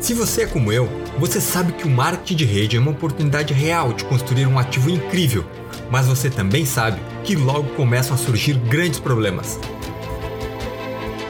Se 0.00 0.14
você 0.14 0.42
é 0.42 0.46
como 0.46 0.72
eu, 0.72 0.88
você 1.18 1.42
sabe 1.42 1.72
que 1.72 1.86
o 1.86 1.90
marketing 1.90 2.34
de 2.34 2.44
rede 2.46 2.76
é 2.76 2.80
uma 2.80 2.90
oportunidade 2.90 3.52
real 3.52 3.92
de 3.92 4.02
construir 4.04 4.46
um 4.46 4.58
ativo 4.58 4.88
incrível, 4.88 5.44
mas 5.90 6.06
você 6.06 6.30
também 6.30 6.64
sabe 6.64 6.98
que 7.22 7.36
logo 7.36 7.68
começam 7.74 8.14
a 8.14 8.18
surgir 8.18 8.54
grandes 8.54 8.98
problemas. 8.98 9.60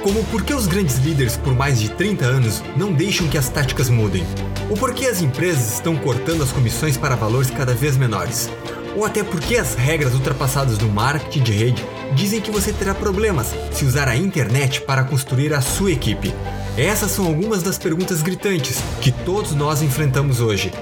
Como 0.04 0.22
por 0.26 0.44
que 0.44 0.54
os 0.54 0.68
grandes 0.68 0.98
líderes 0.98 1.36
por 1.36 1.52
mais 1.52 1.80
de 1.80 1.90
30 1.90 2.24
anos 2.24 2.62
não 2.76 2.92
deixam 2.92 3.26
que 3.26 3.36
as 3.36 3.48
táticas 3.48 3.90
mudem? 3.90 4.24
Ou 4.70 4.76
por 4.76 4.94
que 4.94 5.04
as 5.04 5.20
empresas 5.20 5.74
estão 5.74 5.96
cortando 5.96 6.44
as 6.44 6.52
comissões 6.52 6.96
para 6.96 7.16
valores 7.16 7.50
cada 7.50 7.74
vez 7.74 7.96
menores? 7.96 8.48
Ou 8.96 9.04
até 9.04 9.24
porque 9.24 9.56
as 9.56 9.74
regras 9.74 10.14
ultrapassadas 10.14 10.78
do 10.78 10.88
marketing 10.88 11.42
de 11.42 11.52
rede 11.52 11.84
dizem 12.14 12.40
que 12.40 12.52
você 12.52 12.72
terá 12.72 12.94
problemas 12.94 13.52
se 13.72 13.84
usar 13.84 14.06
a 14.08 14.16
internet 14.16 14.80
para 14.82 15.02
construir 15.02 15.52
a 15.52 15.60
sua 15.60 15.90
equipe. 15.90 16.32
Essas 16.76 17.10
são 17.10 17.26
algumas 17.26 17.62
das 17.62 17.78
perguntas 17.78 18.22
gritantes 18.22 18.78
que 19.00 19.10
todos 19.10 19.52
nós 19.52 19.82
enfrentamos 19.82 20.40
hoje. 20.40 20.72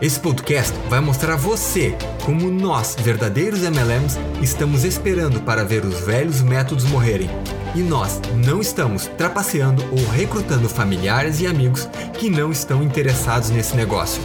Esse 0.00 0.18
podcast 0.18 0.74
vai 0.88 1.00
mostrar 1.00 1.34
a 1.34 1.36
você 1.36 1.96
como 2.24 2.50
nós, 2.50 2.96
verdadeiros 2.98 3.60
MLMs, 3.62 4.18
estamos 4.42 4.84
esperando 4.84 5.40
para 5.42 5.64
ver 5.64 5.84
os 5.84 6.00
velhos 6.00 6.40
métodos 6.40 6.84
morrerem. 6.84 7.28
E 7.74 7.80
nós 7.80 8.20
não 8.44 8.60
estamos 8.60 9.06
trapaceando 9.18 9.84
ou 9.92 10.10
recrutando 10.10 10.68
familiares 10.68 11.40
e 11.40 11.46
amigos 11.46 11.88
que 12.18 12.30
não 12.30 12.50
estão 12.50 12.82
interessados 12.82 13.50
nesse 13.50 13.76
negócio. 13.76 14.22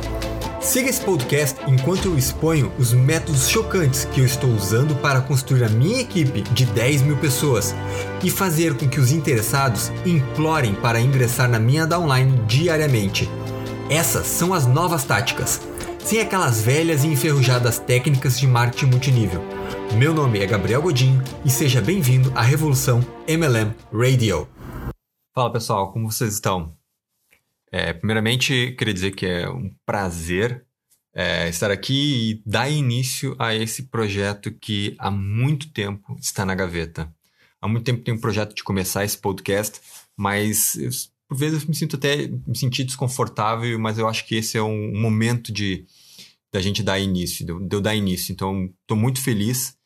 Siga 0.61 0.89
esse 0.89 1.01
podcast 1.01 1.57
enquanto 1.67 2.05
eu 2.05 2.17
exponho 2.17 2.71
os 2.77 2.91
métodos 2.91 3.47
chocantes 3.47 4.03
que 4.05 4.19
eu 4.19 4.25
estou 4.25 4.49
usando 4.49 4.93
para 5.01 5.21
construir 5.21 5.63
a 5.63 5.69
minha 5.69 6.01
equipe 6.01 6.41
de 6.41 6.65
10 6.65 7.03
mil 7.03 7.17
pessoas 7.17 7.73
e 8.21 8.29
fazer 8.29 8.75
com 8.77 8.87
que 8.87 8.99
os 8.99 9.11
interessados 9.11 9.89
implorem 10.05 10.75
para 10.75 10.99
ingressar 10.99 11.49
na 11.49 11.59
minha 11.59 11.87
downline 11.87 12.37
diariamente. 12.45 13.29
Essas 13.89 14.27
são 14.27 14.53
as 14.53 14.67
novas 14.67 15.05
táticas, 15.05 15.61
sem 16.03 16.19
aquelas 16.19 16.61
velhas 16.61 17.05
e 17.05 17.07
enferrujadas 17.07 17.79
técnicas 17.79 18.37
de 18.37 18.45
marketing 18.45 18.87
multinível. 18.87 19.41
Meu 19.95 20.13
nome 20.13 20.39
é 20.39 20.45
Gabriel 20.45 20.81
Godinho 20.81 21.23
e 21.45 21.49
seja 21.49 21.81
bem-vindo 21.81 22.33
à 22.35 22.41
Revolução 22.41 22.99
MLM 23.27 23.73
Radio. 23.93 24.47
Fala 25.33 25.51
pessoal, 25.53 25.93
como 25.93 26.11
vocês 26.11 26.33
estão? 26.33 26.78
É, 27.71 27.93
primeiramente, 27.93 28.73
queria 28.77 28.93
dizer 28.93 29.11
que 29.11 29.25
é 29.25 29.49
um 29.49 29.73
prazer 29.85 30.65
é, 31.13 31.49
estar 31.49 31.71
aqui 31.71 32.31
e 32.31 32.43
dar 32.45 32.69
início 32.69 33.35
a 33.37 33.53
esse 33.53 33.83
projeto 33.83 34.51
que 34.51 34.95
há 34.97 35.11
muito 35.11 35.71
tempo 35.71 36.15
está 36.19 36.45
na 36.45 36.55
gaveta. 36.55 37.13
Há 37.61 37.67
muito 37.67 37.83
tempo 37.83 38.03
tenho 38.03 38.17
um 38.17 38.21
projeto 38.21 38.55
de 38.55 38.63
começar 38.63 39.03
esse 39.03 39.17
podcast, 39.17 39.81
mas 40.15 40.75
eu, 40.77 40.89
por 41.27 41.37
vezes 41.37 41.61
eu 41.61 41.69
me 41.69 41.75
sinto 41.75 41.95
até 41.95 42.27
me 42.27 42.57
sentir 42.57 42.85
desconfortável, 42.85 43.77
mas 43.79 43.97
eu 43.97 44.07
acho 44.07 44.25
que 44.25 44.35
esse 44.35 44.57
é 44.57 44.63
um 44.63 44.99
momento 44.99 45.51
de 45.51 45.85
da 46.51 46.59
gente 46.59 46.81
dar 46.81 46.99
início, 46.99 47.45
de 47.45 47.75
eu 47.75 47.81
dar 47.81 47.95
início. 47.95 48.31
Então, 48.31 48.73
estou 48.81 48.97
muito 48.97 49.21
feliz. 49.21 49.77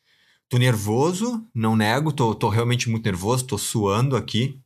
Estou 0.44 0.58
nervoso, 0.58 1.44
não 1.54 1.74
nego, 1.74 2.10
estou 2.10 2.48
realmente 2.48 2.88
muito 2.88 3.04
nervoso, 3.04 3.42
estou 3.42 3.58
suando 3.58 4.14
aqui, 4.14 4.60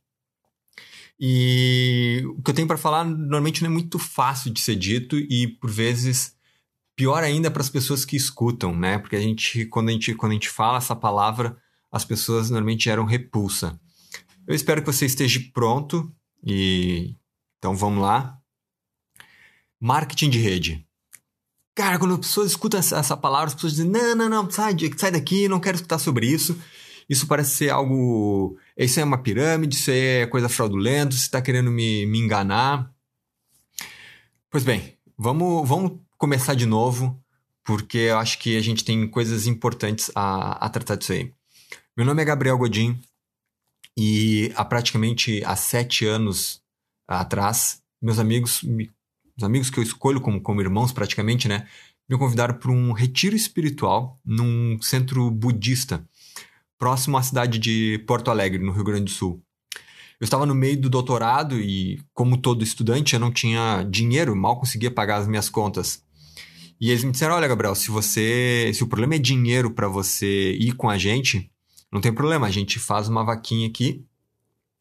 e 1.19 2.23
o 2.37 2.41
que 2.41 2.51
eu 2.51 2.55
tenho 2.55 2.67
para 2.67 2.77
falar 2.77 3.03
normalmente 3.03 3.61
não 3.61 3.69
é 3.69 3.73
muito 3.73 3.99
fácil 3.99 4.51
de 4.51 4.61
ser 4.61 4.75
dito 4.75 5.17
e 5.17 5.47
por 5.47 5.69
vezes 5.69 6.35
pior 6.95 7.23
ainda 7.23 7.51
para 7.51 7.61
as 7.61 7.69
pessoas 7.69 8.05
que 8.05 8.15
escutam, 8.15 8.75
né? 8.75 8.97
Porque 8.97 9.15
a 9.15 9.21
gente 9.21 9.65
quando 9.65 9.89
a 9.89 9.91
gente 9.91 10.15
quando 10.15 10.31
a 10.31 10.35
gente 10.35 10.49
fala 10.49 10.77
essa 10.77 10.95
palavra, 10.95 11.57
as 11.91 12.05
pessoas 12.05 12.49
normalmente 12.49 12.85
geram 12.85 13.03
repulsa. 13.03 13.79
Eu 14.47 14.55
espero 14.55 14.81
que 14.81 14.91
você 14.91 15.05
esteja 15.05 15.41
pronto 15.53 16.09
e 16.45 17.15
então 17.57 17.75
vamos 17.75 18.01
lá. 18.01 18.39
Marketing 19.79 20.29
de 20.29 20.39
rede. 20.39 20.85
Cara, 21.75 21.97
quando 21.97 22.13
as 22.15 22.19
pessoas 22.19 22.51
escutam 22.51 22.79
essa 22.79 23.15
palavra, 23.15 23.47
as 23.47 23.53
pessoas 23.53 23.73
dizem: 23.73 23.89
não, 23.89 24.15
não, 24.15 24.29
não, 24.29 24.51
sai, 24.51 24.75
sai 24.97 25.11
daqui, 25.11 25.47
não 25.47 25.59
quero 25.59 25.75
escutar 25.75 25.99
sobre 25.99 26.27
isso. 26.27 26.59
Isso 27.09 27.25
parece 27.25 27.55
ser 27.55 27.69
algo. 27.69 28.57
Isso 28.79 28.97
é 28.97 29.03
uma 29.03 29.17
pirâmide, 29.17 29.75
isso 29.75 29.91
é 29.91 30.25
coisa 30.27 30.47
fraudulenta, 30.47 31.11
você 31.11 31.23
está 31.23 31.41
querendo 31.41 31.69
me, 31.69 32.05
me 32.05 32.17
enganar. 32.17 32.89
Pois 34.49 34.63
bem, 34.63 34.97
vamos, 35.17 35.67
vamos 35.67 35.99
começar 36.17 36.53
de 36.53 36.65
novo, 36.65 37.21
porque 37.61 37.97
eu 37.97 38.17
acho 38.17 38.39
que 38.39 38.55
a 38.55 38.61
gente 38.61 38.85
tem 38.85 39.05
coisas 39.05 39.47
importantes 39.47 40.09
a, 40.15 40.65
a 40.65 40.69
tratar 40.69 40.95
disso 40.95 41.11
aí. 41.11 41.33
Meu 41.97 42.05
nome 42.05 42.21
é 42.21 42.25
Gabriel 42.25 42.57
Godin 42.57 42.97
e 43.97 44.49
há 44.55 44.63
praticamente 44.63 45.43
há 45.43 45.57
sete 45.57 46.05
anos 46.05 46.61
atrás, 47.05 47.81
meus 48.01 48.17
amigos, 48.17 48.63
os 49.37 49.43
amigos 49.43 49.69
que 49.69 49.77
eu 49.77 49.83
escolho 49.83 50.21
como, 50.21 50.39
como 50.39 50.61
irmãos 50.61 50.93
praticamente, 50.93 51.49
né, 51.49 51.67
me 52.07 52.17
convidaram 52.17 52.55
para 52.55 52.71
um 52.71 52.93
retiro 52.93 53.35
espiritual 53.35 54.17
num 54.23 54.81
centro 54.81 55.29
budista 55.29 56.07
próximo 56.79 57.17
à 57.17 57.21
cidade 57.21 57.59
de 57.59 58.01
Porto 58.07 58.31
Alegre, 58.31 58.63
no 58.63 58.71
Rio 58.71 58.85
Grande 58.85 59.03
do 59.03 59.11
Sul. 59.11 59.43
Eu 60.19 60.25
estava 60.25 60.45
no 60.45 60.55
meio 60.55 60.79
do 60.79 60.89
doutorado 60.89 61.59
e, 61.59 62.01
como 62.13 62.37
todo 62.37 62.63
estudante, 62.63 63.13
eu 63.13 63.19
não 63.19 63.31
tinha 63.31 63.83
dinheiro, 63.83 64.35
mal 64.35 64.57
conseguia 64.57 64.89
pagar 64.89 65.17
as 65.17 65.27
minhas 65.27 65.49
contas. 65.49 66.03
E 66.79 66.89
eles 66.89 67.03
me 67.03 67.11
disseram: 67.11 67.35
Olha, 67.35 67.47
Gabriel, 67.47 67.75
se 67.75 67.91
você, 67.91 68.71
se 68.73 68.83
o 68.83 68.87
problema 68.87 69.15
é 69.15 69.19
dinheiro 69.19 69.71
para 69.71 69.87
você 69.87 70.53
ir 70.53 70.73
com 70.73 70.89
a 70.89 70.97
gente, 70.97 71.51
não 71.91 72.01
tem 72.01 72.13
problema, 72.13 72.47
a 72.47 72.51
gente 72.51 72.79
faz 72.79 73.07
uma 73.07 73.23
vaquinha 73.23 73.67
aqui 73.67 74.05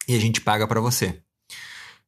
e 0.08 0.14
a 0.14 0.20
gente 0.20 0.40
paga 0.40 0.66
para 0.66 0.80
você. 0.80 1.20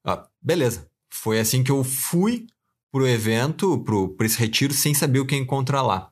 Ah, 0.05 0.27
beleza. 0.41 0.89
Foi 1.09 1.39
assim 1.39 1.63
que 1.63 1.71
eu 1.71 1.83
fui 1.85 2.47
pro 2.91 3.07
evento, 3.07 3.79
pro, 3.81 4.09
pro 4.09 4.27
esse 4.27 4.39
retiro, 4.39 4.73
sem 4.73 4.95
saber 4.95 5.21
o 5.21 5.27
que 5.27 5.37
encontrar 5.37 5.83
lá. 5.83 6.11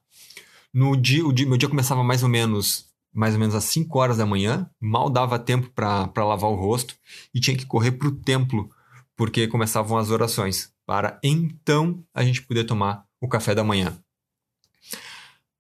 No 0.73 0.97
dia, 0.97 1.27
o 1.27 1.33
dia, 1.33 1.47
meu 1.47 1.57
dia 1.57 1.69
começava 1.69 2.05
mais 2.05 2.23
ou 2.23 2.29
menos 2.29 2.88
mais 3.13 3.35
ou 3.35 3.41
menos 3.41 3.55
às 3.55 3.65
5 3.65 3.99
horas 3.99 4.17
da 4.19 4.27
manhã, 4.27 4.69
mal 4.81 5.11
dava 5.11 5.39
tempo 5.39 5.71
para 5.71 6.25
lavar 6.25 6.51
o 6.51 6.55
rosto 6.55 6.95
e 7.35 7.41
tinha 7.41 7.57
que 7.57 7.67
correr 7.67 7.93
para 7.93 8.09
o 8.09 8.17
templo, 8.17 8.71
porque 9.17 9.49
começavam 9.49 9.99
as 9.99 10.11
orações, 10.11 10.73
para 10.87 11.19
então 11.23 12.05
a 12.15 12.23
gente 12.23 12.43
poder 12.43 12.65
tomar 12.65 13.05
o 13.21 13.29
café 13.29 13.55
da 13.55 13.65
manhã. 13.65 13.99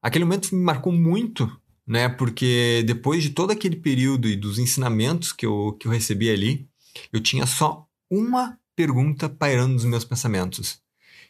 Aquele 0.01 0.25
momento 0.25 0.55
me 0.55 0.63
marcou 0.63 0.93
muito, 0.93 1.51
né? 1.87 2.09
Porque 2.09 2.85
depois 2.87 3.23
de 3.23 3.31
todo 3.31 3.51
aquele 3.51 3.77
período 3.77 4.29
e 4.29 4.37
dos 4.37 4.59
ensinamentos 4.59 5.33
que 5.33 5.45
eu, 5.45 5.77
que 5.81 5.89
eu 5.89 5.93
recebi 5.93 6.31
ali, 6.31 6.69
eu 7.13 7.21
tinha 7.21 7.47
só 7.47 7.87
uma 8.11 8.59
pergunta 8.77 9.29
pairando 9.29 9.75
nos 9.75 9.85
meus 9.85 10.05
pensamentos, 10.05 10.81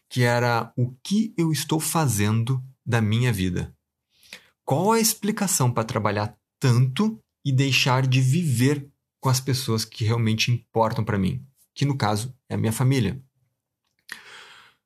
que 0.08 0.22
era 0.22 0.72
o 0.76 0.94
que 1.02 1.32
eu 1.36 1.50
estou 1.50 1.80
fazendo 1.80 2.62
da 2.84 3.00
minha 3.00 3.32
vida? 3.32 3.74
Qual 4.68 4.92
a 4.92 5.00
explicação 5.00 5.72
para 5.72 5.82
trabalhar 5.82 6.36
tanto 6.60 7.18
e 7.42 7.50
deixar 7.50 8.06
de 8.06 8.20
viver 8.20 8.86
com 9.18 9.30
as 9.30 9.40
pessoas 9.40 9.82
que 9.82 10.04
realmente 10.04 10.52
importam 10.52 11.02
para 11.02 11.16
mim? 11.16 11.42
Que 11.74 11.86
no 11.86 11.96
caso 11.96 12.36
é 12.50 12.54
a 12.54 12.58
minha 12.58 12.70
família. 12.70 13.18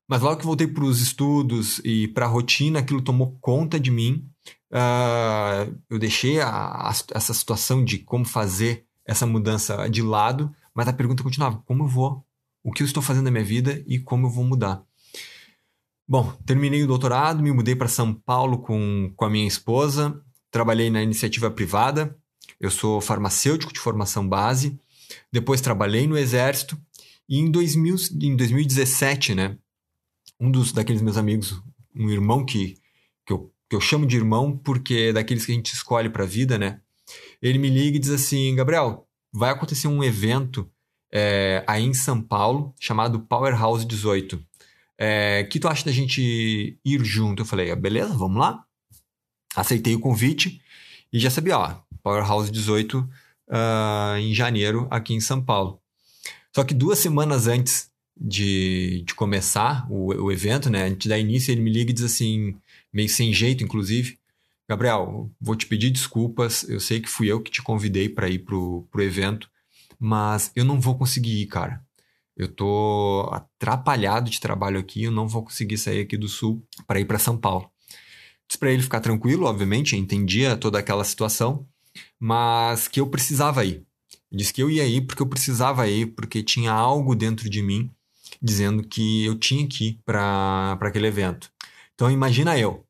Mas 0.08 0.22
logo 0.22 0.36
que 0.36 0.46
voltei 0.46 0.68
para 0.68 0.84
os 0.84 1.00
estudos 1.00 1.80
e 1.82 2.06
para 2.06 2.26
a 2.26 2.28
rotina, 2.28 2.78
aquilo 2.78 3.02
tomou 3.02 3.36
conta 3.40 3.80
de 3.80 3.90
mim. 3.90 4.24
Uh, 4.70 5.76
eu 5.90 5.98
deixei 5.98 6.40
a, 6.40 6.48
a, 6.48 6.92
essa 7.12 7.34
situação 7.34 7.84
de 7.84 7.98
como 7.98 8.24
fazer 8.24 8.86
essa 9.04 9.26
mudança 9.26 9.90
de 9.90 10.00
lado, 10.00 10.54
mas 10.72 10.86
a 10.86 10.92
pergunta 10.92 11.24
continuava: 11.24 11.60
como 11.66 11.82
eu 11.82 11.88
vou? 11.88 12.24
O 12.62 12.70
que 12.70 12.84
eu 12.84 12.86
estou 12.86 13.02
fazendo 13.02 13.24
na 13.24 13.32
minha 13.32 13.42
vida 13.44 13.82
e 13.88 13.98
como 13.98 14.28
eu 14.28 14.30
vou 14.30 14.44
mudar? 14.44 14.86
Bom, 16.12 16.30
terminei 16.44 16.82
o 16.82 16.86
doutorado, 16.86 17.42
me 17.42 17.50
mudei 17.50 17.74
para 17.74 17.88
São 17.88 18.12
Paulo 18.12 18.58
com, 18.58 19.10
com 19.16 19.24
a 19.24 19.30
minha 19.30 19.48
esposa, 19.48 20.22
trabalhei 20.50 20.90
na 20.90 21.02
iniciativa 21.02 21.50
privada, 21.50 22.14
eu 22.60 22.70
sou 22.70 23.00
farmacêutico 23.00 23.72
de 23.72 23.80
formação 23.80 24.28
base, 24.28 24.78
depois 25.32 25.62
trabalhei 25.62 26.06
no 26.06 26.18
Exército 26.18 26.78
e 27.26 27.38
em, 27.38 27.50
2000, 27.50 27.96
em 28.20 28.36
2017, 28.36 29.34
né, 29.34 29.56
um 30.38 30.50
dos 30.50 30.70
daqueles 30.70 31.00
meus 31.00 31.16
amigos, 31.16 31.62
um 31.96 32.10
irmão 32.10 32.44
que, 32.44 32.76
que, 33.24 33.32
eu, 33.32 33.50
que 33.66 33.74
eu 33.74 33.80
chamo 33.80 34.04
de 34.04 34.14
irmão 34.14 34.54
porque 34.54 34.94
é 34.94 35.12
daqueles 35.14 35.46
que 35.46 35.52
a 35.52 35.54
gente 35.54 35.72
escolhe 35.72 36.10
para 36.10 36.24
a 36.24 36.26
vida, 36.26 36.58
né, 36.58 36.82
ele 37.40 37.58
me 37.58 37.70
liga 37.70 37.96
e 37.96 37.98
diz 37.98 38.10
assim, 38.10 38.54
Gabriel, 38.54 39.08
vai 39.32 39.48
acontecer 39.48 39.88
um 39.88 40.04
evento 40.04 40.70
é, 41.10 41.64
aí 41.66 41.84
em 41.84 41.94
São 41.94 42.20
Paulo 42.20 42.74
chamado 42.78 43.20
Powerhouse 43.20 43.86
18 43.86 44.51
é, 45.04 45.42
que 45.42 45.58
tu 45.58 45.66
acha 45.66 45.84
da 45.84 45.90
gente 45.90 46.78
ir 46.84 47.04
junto? 47.04 47.42
Eu 47.42 47.46
falei, 47.46 47.72
ah, 47.72 47.76
beleza, 47.76 48.14
vamos 48.14 48.38
lá. 48.38 48.64
Aceitei 49.56 49.96
o 49.96 50.00
convite 50.00 50.62
e 51.12 51.18
já 51.18 51.28
sabia, 51.28 51.58
ó, 51.58 51.74
Powerhouse 52.04 52.52
18 52.52 53.00
uh, 53.00 53.08
ah, 53.50 54.14
em 54.20 54.32
janeiro 54.32 54.86
aqui 54.92 55.12
em 55.12 55.20
São 55.20 55.42
Paulo. 55.42 55.80
Só 56.54 56.62
que 56.62 56.72
duas 56.72 57.00
semanas 57.00 57.48
antes 57.48 57.90
de, 58.16 59.02
de 59.04 59.12
começar 59.14 59.90
o, 59.90 60.14
o 60.26 60.30
evento, 60.30 60.70
né, 60.70 60.84
antes 60.84 61.08
da 61.08 61.18
início, 61.18 61.50
ele 61.50 61.62
me 61.62 61.72
liga 61.72 61.90
e 61.90 61.94
diz 61.94 62.04
assim, 62.04 62.54
meio 62.92 63.08
sem 63.08 63.32
jeito, 63.32 63.64
inclusive, 63.64 64.16
Gabriel, 64.68 65.28
vou 65.40 65.56
te 65.56 65.66
pedir 65.66 65.90
desculpas, 65.90 66.62
eu 66.68 66.78
sei 66.78 67.00
que 67.00 67.08
fui 67.08 67.26
eu 67.26 67.40
que 67.40 67.50
te 67.50 67.60
convidei 67.60 68.08
para 68.08 68.28
ir 68.28 68.38
pro, 68.38 68.86
pro 68.88 69.02
evento, 69.02 69.50
mas 69.98 70.52
eu 70.54 70.64
não 70.64 70.80
vou 70.80 70.96
conseguir 70.96 71.42
ir, 71.42 71.46
cara. 71.46 71.84
Eu 72.36 72.48
tô 72.48 73.28
atrapalhado 73.32 74.30
de 74.30 74.40
trabalho 74.40 74.78
aqui, 74.78 75.04
eu 75.04 75.10
não 75.10 75.28
vou 75.28 75.44
conseguir 75.44 75.78
sair 75.78 76.00
aqui 76.00 76.16
do 76.16 76.28
sul 76.28 76.64
para 76.86 77.00
ir 77.00 77.04
para 77.04 77.18
São 77.18 77.36
Paulo. 77.36 77.70
Disse 78.48 78.58
para 78.58 78.70
ele 78.70 78.82
ficar 78.82 79.00
tranquilo, 79.00 79.46
obviamente, 79.46 79.96
entendia 79.96 80.56
toda 80.56 80.78
aquela 80.78 81.04
situação, 81.04 81.66
mas 82.18 82.88
que 82.88 83.00
eu 83.00 83.06
precisava 83.06 83.64
ir. 83.64 83.86
Disse 84.30 84.52
que 84.52 84.62
eu 84.62 84.70
ia 84.70 84.86
ir 84.86 85.02
porque 85.02 85.22
eu 85.22 85.28
precisava 85.28 85.88
ir, 85.88 86.14
porque 86.14 86.42
tinha 86.42 86.72
algo 86.72 87.14
dentro 87.14 87.48
de 87.48 87.62
mim 87.62 87.90
dizendo 88.40 88.82
que 88.86 89.24
eu 89.24 89.38
tinha 89.38 89.66
que 89.68 89.88
ir 89.88 90.00
para 90.04 90.78
aquele 90.80 91.06
evento. 91.06 91.50
Então 91.94 92.10
imagina 92.10 92.58
eu 92.58 92.84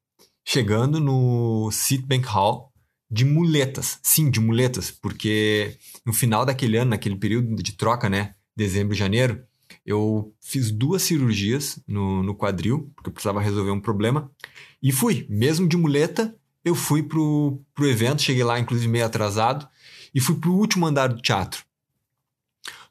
chegando 0.45 1.01
no 1.01 1.71
Citibank 1.71 2.27
Hall 2.27 2.73
de 3.11 3.25
muletas. 3.25 3.99
Sim, 4.03 4.31
de 4.31 4.41
muletas, 4.41 4.91
porque 4.91 5.77
no 6.05 6.13
final 6.13 6.47
daquele 6.47 6.79
ano, 6.79 6.91
naquele 6.91 7.17
período 7.17 7.57
de 7.57 7.73
troca, 7.73 8.09
né, 8.09 8.35
dezembro 8.57 8.95
e 8.95 8.99
janeiro, 8.99 9.43
eu 9.85 10.33
fiz 10.41 10.71
duas 10.71 11.03
cirurgias 11.03 11.79
no, 11.87 12.23
no 12.23 12.35
quadril, 12.35 12.91
porque 12.95 13.09
eu 13.09 13.13
precisava 13.13 13.41
resolver 13.41 13.71
um 13.71 13.81
problema, 13.81 14.31
e 14.83 14.93
fui, 14.93 15.27
mesmo 15.29 15.69
de 15.69 15.77
muleta, 15.77 16.35
eu 16.65 16.75
fui 16.75 17.03
pro, 17.03 17.61
pro 17.75 17.89
evento, 17.89 18.23
cheguei 18.23 18.45
lá 18.45 18.59
inclusive 18.59 18.89
meio 18.89 19.07
atrasado, 19.07 19.67
e 20.15 20.21
fui 20.21 20.37
pro 20.37 20.53
último 20.53 20.87
andar 20.87 21.09
do 21.09 21.21
teatro. 21.21 21.65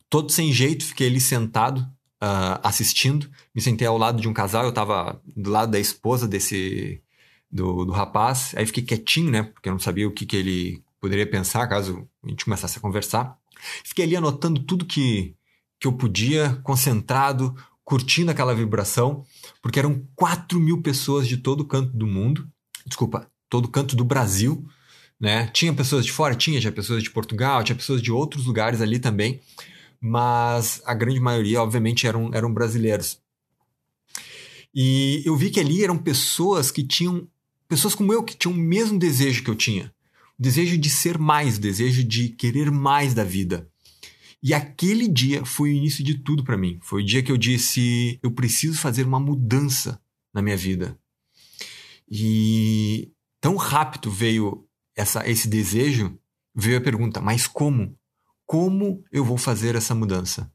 Todo 0.09 0.31
sem 0.31 0.51
jeito, 0.51 0.83
fiquei 0.83 1.07
ali 1.07 1.21
sentado, 1.21 1.79
uh, 2.21 2.59
assistindo, 2.63 3.29
me 3.55 3.61
sentei 3.61 3.87
ao 3.87 3.97
lado 3.97 4.21
de 4.21 4.27
um 4.27 4.33
casal, 4.33 4.63
eu 4.63 4.69
estava 4.69 5.21
do 5.35 5.49
lado 5.49 5.71
da 5.71 5.79
esposa 5.79 6.27
desse 6.27 7.01
do, 7.49 7.85
do 7.85 7.91
rapaz, 7.91 8.53
aí 8.55 8.65
fiquei 8.65 8.83
quietinho, 8.83 9.31
né, 9.31 9.43
porque 9.43 9.69
eu 9.69 9.73
não 9.73 9.79
sabia 9.79 10.07
o 10.07 10.11
que, 10.11 10.25
que 10.25 10.35
ele 10.35 10.83
poderia 10.99 11.29
pensar 11.29 11.67
caso 11.67 12.07
a 12.23 12.29
gente 12.29 12.45
começasse 12.45 12.77
a 12.77 12.81
conversar. 12.81 13.37
Fiquei 13.83 14.05
ali 14.05 14.15
anotando 14.15 14.63
tudo 14.63 14.85
que, 14.85 15.35
que 15.81 15.87
eu 15.87 15.93
podia, 15.93 16.59
concentrado, 16.63 17.55
curtindo 17.83 18.29
aquela 18.29 18.53
vibração, 18.53 19.25
porque 19.63 19.79
eram 19.79 20.07
4 20.15 20.59
mil 20.59 20.79
pessoas 20.83 21.27
de 21.27 21.37
todo 21.37 21.65
canto 21.65 21.91
do 21.91 22.05
mundo, 22.05 22.47
desculpa, 22.85 23.27
todo 23.49 23.67
canto 23.67 23.95
do 23.95 24.05
Brasil, 24.05 24.63
né? 25.19 25.47
Tinha 25.47 25.73
pessoas 25.73 26.05
de 26.05 26.11
fora, 26.11 26.35
tinha, 26.35 26.59
tinha 26.59 26.71
pessoas 26.71 27.01
de 27.01 27.09
Portugal, 27.09 27.63
tinha 27.63 27.75
pessoas 27.75 27.99
de 27.99 28.11
outros 28.11 28.45
lugares 28.45 28.79
ali 28.79 28.99
também, 28.99 29.41
mas 29.99 30.83
a 30.85 30.93
grande 30.93 31.19
maioria, 31.19 31.63
obviamente, 31.63 32.05
eram, 32.05 32.29
eram 32.31 32.53
brasileiros. 32.53 33.19
E 34.73 35.23
eu 35.25 35.35
vi 35.35 35.49
que 35.49 35.59
ali 35.59 35.83
eram 35.83 35.97
pessoas 35.97 36.69
que 36.69 36.83
tinham, 36.83 37.27
pessoas 37.67 37.95
como 37.95 38.13
eu, 38.13 38.23
que 38.23 38.37
tinham 38.37 38.53
o 38.53 38.57
mesmo 38.57 38.99
desejo 38.99 39.43
que 39.43 39.49
eu 39.49 39.55
tinha. 39.55 39.91
O 40.37 40.41
desejo 40.41 40.77
de 40.77 40.91
ser 40.91 41.17
mais, 41.17 41.57
o 41.57 41.61
desejo 41.61 42.03
de 42.03 42.29
querer 42.29 42.69
mais 42.69 43.15
da 43.15 43.23
vida. 43.23 43.70
E 44.43 44.53
aquele 44.53 45.07
dia 45.07 45.45
foi 45.45 45.69
o 45.69 45.73
início 45.73 46.03
de 46.03 46.15
tudo 46.15 46.43
para 46.43 46.57
mim. 46.57 46.79
Foi 46.81 47.03
o 47.03 47.05
dia 47.05 47.21
que 47.21 47.31
eu 47.31 47.37
disse: 47.37 48.19
eu 48.23 48.31
preciso 48.31 48.77
fazer 48.77 49.05
uma 49.05 49.19
mudança 49.19 50.01
na 50.33 50.41
minha 50.41 50.57
vida. 50.57 50.97
E 52.09 53.11
tão 53.39 53.55
rápido 53.55 54.09
veio 54.09 54.67
essa, 54.95 55.27
esse 55.29 55.47
desejo, 55.47 56.17
veio 56.55 56.77
a 56.77 56.81
pergunta: 56.81 57.21
mas 57.21 57.47
como? 57.47 57.97
Como 58.45 59.03
eu 59.11 59.23
vou 59.23 59.37
fazer 59.37 59.75
essa 59.75 59.93
mudança? 59.93 60.51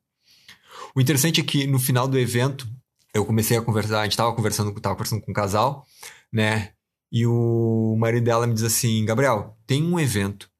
O 0.95 1.01
interessante 1.01 1.41
é 1.41 1.45
que 1.45 1.67
no 1.67 1.79
final 1.79 2.09
do 2.09 2.19
evento, 2.19 2.69
eu 3.15 3.25
comecei 3.25 3.57
a 3.57 3.63
conversar, 3.63 4.01
a 4.01 4.03
gente 4.03 4.13
estava 4.13 4.35
conversando, 4.35 4.73
tava 4.81 4.95
conversando 4.95 5.23
com 5.23 5.31
um 5.31 5.35
casal, 5.35 5.87
né? 6.33 6.73
E 7.11 7.25
o 7.27 7.97
marido 7.99 8.25
dela 8.25 8.47
me 8.47 8.55
diz 8.55 8.65
assim: 8.65 9.05
Gabriel, 9.05 9.57
tem 9.67 9.83
um 9.83 9.99
evento 9.99 10.51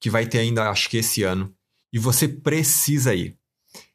que 0.00 0.10
vai 0.10 0.26
ter 0.26 0.38
ainda, 0.38 0.70
acho 0.70 0.88
que 0.88 0.96
esse 0.96 1.22
ano, 1.22 1.53
e 1.94 1.98
você 1.98 2.26
precisa 2.26 3.14
ir. 3.14 3.38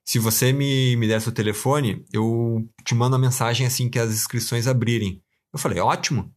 Se 0.05 0.17
você 0.17 0.53
me, 0.53 0.95
me 0.95 1.05
der 1.05 1.19
seu 1.19 1.33
telefone, 1.33 2.05
eu 2.13 2.65
te 2.85 2.95
mando 2.95 3.17
a 3.17 3.19
mensagem 3.19 3.67
assim 3.67 3.89
que 3.89 3.99
as 3.99 4.09
inscrições 4.09 4.67
abrirem. 4.67 5.21
Eu 5.51 5.59
falei, 5.59 5.79
ótimo. 5.79 6.33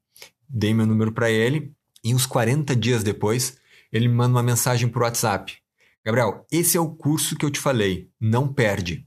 Dei 0.49 0.75
meu 0.75 0.85
número 0.85 1.13
para 1.13 1.31
ele 1.31 1.73
e 2.03 2.13
uns 2.13 2.27
40 2.27 2.75
dias 2.75 3.05
depois, 3.05 3.57
ele 3.93 4.09
me 4.09 4.15
manda 4.15 4.35
uma 4.35 4.43
mensagem 4.43 4.89
por 4.89 5.03
WhatsApp. 5.03 5.57
Gabriel, 6.05 6.45
esse 6.51 6.77
é 6.77 6.81
o 6.81 6.91
curso 6.91 7.37
que 7.37 7.45
eu 7.45 7.51
te 7.51 7.61
falei, 7.61 8.11
não 8.21 8.53
perde. 8.53 9.07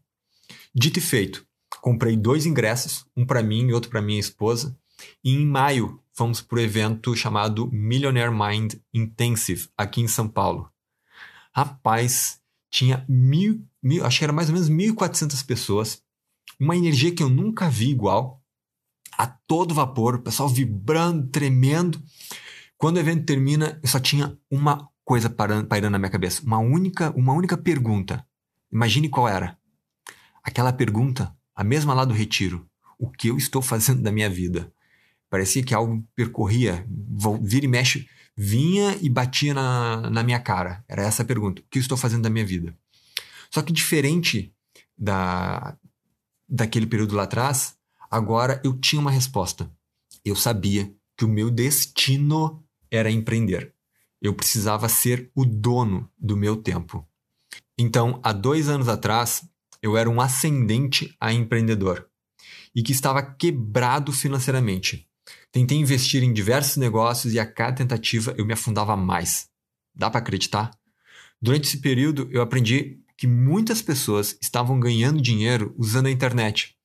Dito 0.74 1.00
e 1.00 1.02
feito, 1.02 1.46
comprei 1.82 2.16
dois 2.16 2.46
ingressos, 2.46 3.06
um 3.18 3.26
para 3.26 3.44
mim 3.44 3.68
e 3.68 3.74
outro 3.74 3.90
para 3.90 4.02
minha 4.02 4.20
esposa, 4.20 4.78
e 5.22 5.36
em 5.36 5.46
maio 5.46 6.02
fomos 6.14 6.40
para 6.40 6.58
o 6.58 6.62
evento 6.62 7.14
chamado 7.18 7.70
Millionaire 7.70 8.34
Mind 8.34 8.76
Intensive, 8.94 9.68
aqui 9.78 10.00
em 10.00 10.08
São 10.08 10.30
Paulo. 10.30 10.72
Rapaz, 11.54 12.42
tinha 12.76 13.06
mil, 13.08 13.66
mil, 13.82 14.06
acho 14.06 14.18
que 14.18 14.26
era 14.26 14.34
mais 14.34 14.50
ou 14.50 14.54
menos 14.54 14.70
1.400 14.70 15.46
pessoas, 15.46 16.04
uma 16.60 16.76
energia 16.76 17.16
que 17.16 17.24
eu 17.24 17.30
nunca 17.30 17.70
vi 17.70 17.90
igual, 17.90 18.44
a 19.18 19.26
todo 19.26 19.74
vapor, 19.74 20.16
o 20.16 20.22
pessoal 20.22 20.50
vibrando, 20.50 21.30
tremendo. 21.30 22.04
Quando 22.78 22.98
o 22.98 23.00
evento 23.00 23.26
termina, 23.26 23.80
eu 23.82 23.88
só 23.88 23.98
tinha 23.98 24.38
uma 24.52 24.90
coisa 25.06 25.30
parando, 25.30 25.68
pairando 25.68 25.94
na 25.94 26.00
minha 26.00 26.12
cabeça, 26.12 26.44
uma 26.44 26.60
única, 26.60 27.12
uma 27.16 27.32
única 27.32 27.56
pergunta. 27.56 28.28
Imagine 28.70 29.08
qual 29.08 29.30
era. 29.30 29.58
Aquela 30.44 30.74
pergunta, 30.74 31.34
a 31.56 31.64
mesma 31.64 31.94
lá 31.94 32.04
do 32.04 32.14
retiro. 32.14 32.70
O 33.00 33.10
que 33.10 33.30
eu 33.30 33.38
estou 33.38 33.62
fazendo 33.62 34.02
da 34.02 34.12
minha 34.12 34.30
vida? 34.30 34.70
Parecia 35.30 35.64
que 35.64 35.74
algo 35.74 36.06
percorria, 36.16 36.86
vira 37.42 37.66
e 37.66 37.70
mexe, 37.70 38.08
vinha 38.36 38.98
e 39.02 39.10
batia 39.10 39.54
na, 39.54 40.10
na 40.10 40.24
minha 40.24 40.40
cara. 40.40 40.84
Era 40.88 41.04
essa 41.04 41.24
a 41.24 41.26
pergunta: 41.26 41.62
o 41.62 41.66
que 41.70 41.80
eu 41.80 41.82
estou 41.82 41.98
fazendo 41.98 42.24
da 42.24 42.30
minha 42.30 42.46
vida? 42.46 42.76
Só 43.50 43.62
que 43.62 43.74
diferente 43.74 44.54
da, 44.98 45.78
daquele 46.48 46.88
período 46.88 47.16
lá 47.16 47.24
atrás, 47.24 47.78
agora 48.10 48.62
eu 48.64 48.78
tinha 48.80 49.02
uma 49.02 49.12
resposta. 49.12 49.72
Eu 50.24 50.36
sabia 50.36 50.94
que 51.18 51.26
o 51.26 51.30
meu 51.30 51.50
destino 51.50 52.64
era 52.92 53.12
empreender. 53.12 53.74
Eu 54.22 54.34
precisava 54.34 54.90
ser 54.90 55.32
o 55.36 55.46
dono 55.46 56.10
do 56.18 56.36
meu 56.36 56.58
tempo. 56.58 57.08
Então, 57.78 58.20
há 58.24 58.32
dois 58.32 58.70
anos 58.70 58.88
atrás, 58.88 59.48
eu 59.82 59.98
era 59.98 60.10
um 60.10 60.20
ascendente 60.20 61.16
a 61.20 61.32
empreendedor 61.32 62.10
e 62.74 62.82
que 62.82 62.92
estava 62.92 63.22
quebrado 63.22 64.12
financeiramente. 64.12 65.08
Tentei 65.52 65.78
investir 65.78 66.24
em 66.24 66.34
diversos 66.34 66.78
negócios 66.78 67.34
e 67.34 67.40
a 67.40 67.46
cada 67.46 67.78
tentativa 67.78 68.34
eu 68.38 68.46
me 68.46 68.54
afundava 68.54 68.96
mais. 68.96 69.48
Dá 69.96 70.10
para 70.10 70.20
acreditar? 70.20 70.72
Durante 71.42 71.68
esse 71.68 71.78
período, 71.78 72.28
eu 72.32 72.42
aprendi 72.42 73.00
que 73.18 73.28
muitas 73.28 73.82
pessoas 73.82 74.38
estavam 74.42 74.80
ganhando 74.80 75.22
dinheiro 75.22 75.74
usando 75.78 76.08
a 76.08 76.12
internet. 76.12 76.76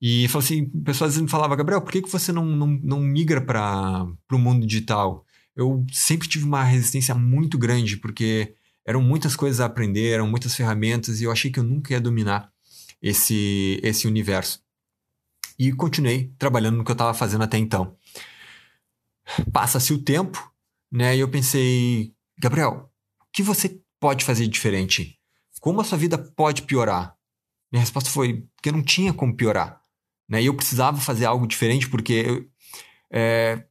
E 0.00 0.26
assim, 0.34 0.66
pessoas 0.84 1.16
me 1.16 1.28
falavam, 1.28 1.56
Gabriel, 1.56 1.80
por 1.80 1.90
que, 1.90 2.02
que 2.02 2.10
você 2.10 2.30
não, 2.30 2.44
não, 2.44 2.66
não 2.66 3.00
migra 3.00 3.40
para 3.40 4.06
o 4.30 4.38
mundo 4.38 4.66
digital? 4.66 5.24
Eu 5.56 5.86
sempre 5.92 6.28
tive 6.28 6.44
uma 6.44 6.62
resistência 6.62 7.14
muito 7.14 7.56
grande, 7.56 7.96
porque 7.96 8.54
eram 8.86 9.00
muitas 9.00 9.34
coisas 9.34 9.60
a 9.60 9.66
aprender, 9.66 10.10
eram 10.10 10.26
muitas 10.26 10.54
ferramentas, 10.54 11.20
e 11.20 11.24
eu 11.24 11.32
achei 11.32 11.50
que 11.50 11.58
eu 11.58 11.64
nunca 11.64 11.92
ia 11.92 12.00
dominar 12.00 12.52
esse, 13.00 13.80
esse 13.82 14.06
universo 14.06 14.63
e 15.58 15.72
continuei 15.72 16.32
trabalhando 16.38 16.76
no 16.76 16.84
que 16.84 16.90
eu 16.90 16.94
estava 16.94 17.14
fazendo 17.14 17.44
até 17.44 17.58
então. 17.58 17.96
Passa-se 19.52 19.92
o 19.92 20.02
tempo, 20.02 20.52
né? 20.90 21.16
E 21.16 21.20
eu 21.20 21.28
pensei, 21.28 22.14
Gabriel, 22.38 22.90
o 23.20 23.24
que 23.32 23.42
você 23.42 23.80
pode 23.98 24.24
fazer 24.24 24.46
diferente? 24.46 25.18
Como 25.60 25.80
a 25.80 25.84
sua 25.84 25.96
vida 25.96 26.18
pode 26.18 26.62
piorar? 26.62 27.16
Minha 27.72 27.80
resposta 27.80 28.10
foi 28.10 28.46
que 28.62 28.70
não 28.70 28.82
tinha 28.82 29.14
como 29.14 29.34
piorar. 29.34 29.80
Né? 30.28 30.42
E 30.42 30.46
eu 30.46 30.54
precisava 30.54 30.98
fazer 31.00 31.24
algo 31.24 31.46
diferente 31.46 31.88
porque 31.88 32.12
eu 32.12 32.46
é, 33.10 33.64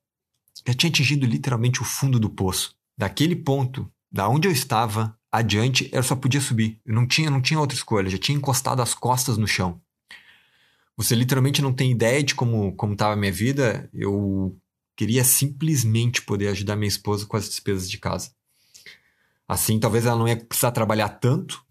tinha 0.76 0.90
atingido 0.90 1.26
literalmente 1.26 1.82
o 1.82 1.86
fundo 1.86 2.20
do 2.20 2.30
poço. 2.30 2.76
Daquele 2.98 3.36
ponto, 3.36 3.92
da 4.12 4.28
onde 4.28 4.48
eu 4.48 4.52
estava 4.52 5.18
adiante, 5.32 5.90
eu 5.92 6.04
só 6.04 6.16
podia 6.16 6.42
subir. 6.42 6.82
Eu 6.86 6.96
não 6.96 7.08
tinha, 7.08 7.30
não 7.30 7.42
tinha 7.42 7.60
outra 7.60 7.78
escolha. 7.78 8.10
Já 8.10 8.18
tinha 8.18 8.38
encostado 8.38 8.82
as 8.82 8.94
costas 8.94 9.38
no 9.38 9.48
chão. 9.48 9.82
Você 10.96 11.16
literalmente 11.16 11.62
não 11.62 11.74
tem 11.74 11.92
ideia 11.92 12.24
de 12.24 12.36
como 12.36 12.76
como 12.76 12.94
estava 12.94 13.14
a 13.14 13.18
minha 13.18 13.32
vida. 13.32 13.90
Eu 13.94 14.58
queria 14.96 15.24
simplesmente 15.24 16.22
poder 16.22 16.50
ajudar 16.50 16.76
minha 16.76 16.88
esposa 16.88 17.26
com 17.26 17.36
as 17.36 17.50
despesas 17.50 17.90
de 17.90 17.98
casa. 17.98 18.32
Assim, 19.48 19.80
talvez 19.80 20.06
ela 20.06 20.18
não 20.18 20.28
ia 20.28 20.38
precisar 20.38 20.72
trabalhar 20.72 21.10
tanto, 21.10 21.64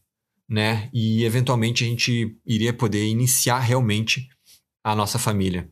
né? 0.48 0.90
E 0.92 1.24
eventualmente 1.24 1.84
a 1.84 1.86
gente 1.86 2.36
iria 2.44 2.72
poder 2.72 3.06
iniciar 3.06 3.60
realmente 3.60 4.28
a 4.84 4.94
nossa 4.94 5.18
família. 5.18 5.70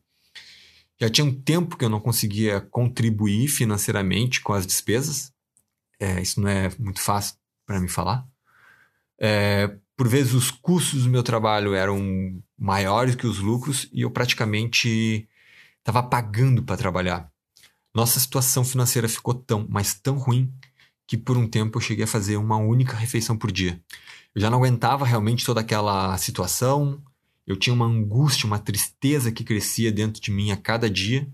Já 1.00 1.09
tinha 1.09 1.25
um 1.25 1.35
tempo 1.35 1.76
que 1.76 1.85
eu 1.85 1.88
não 1.88 2.00
conseguia 2.00 2.61
contribuir 2.61 3.49
financeiramente 3.49 4.40
com 4.40 4.52
as 4.52 4.66
despesas. 4.66 5.33
É, 5.99 6.21
isso 6.21 6.40
não 6.40 6.49
é 6.49 6.71
muito 6.78 7.00
fácil 7.00 7.37
para 7.66 7.80
me 7.80 7.88
falar. 7.88 8.26
É, 9.19 9.76
por 10.00 10.09
vezes 10.09 10.33
os 10.33 10.50
custos 10.50 11.04
do 11.04 11.11
meu 11.11 11.23
trabalho 11.23 11.75
eram 11.75 12.42
maiores 12.59 13.14
que 13.14 13.26
os 13.26 13.38
lucros 13.38 13.87
e 13.92 14.00
eu 14.00 14.11
praticamente 14.11 15.28
estava 15.78 16.02
pagando 16.02 16.62
para 16.62 16.78
trabalhar. 16.78 17.30
Nossa 17.95 18.19
situação 18.19 18.64
financeira 18.64 19.07
ficou 19.11 19.35
tão, 19.35 19.66
mas 19.69 19.92
tão 19.92 20.16
ruim 20.16 20.50
que 21.07 21.19
por 21.19 21.37
um 21.37 21.47
tempo 21.47 21.76
eu 21.76 21.83
cheguei 21.83 22.04
a 22.04 22.09
fazer 22.09 22.38
uma 22.38 22.57
única 22.57 22.97
refeição 22.97 23.37
por 23.37 23.52
dia. 23.52 23.78
Eu 24.35 24.40
já 24.40 24.49
não 24.49 24.57
aguentava 24.57 25.04
realmente 25.04 25.45
toda 25.45 25.61
aquela 25.61 26.16
situação, 26.16 27.02
eu 27.47 27.54
tinha 27.54 27.75
uma 27.75 27.85
angústia, 27.85 28.47
uma 28.47 28.59
tristeza 28.59 29.30
que 29.30 29.45
crescia 29.45 29.92
dentro 29.92 30.19
de 30.23 30.30
mim 30.30 30.50
a 30.50 30.57
cada 30.57 30.88
dia, 30.88 31.28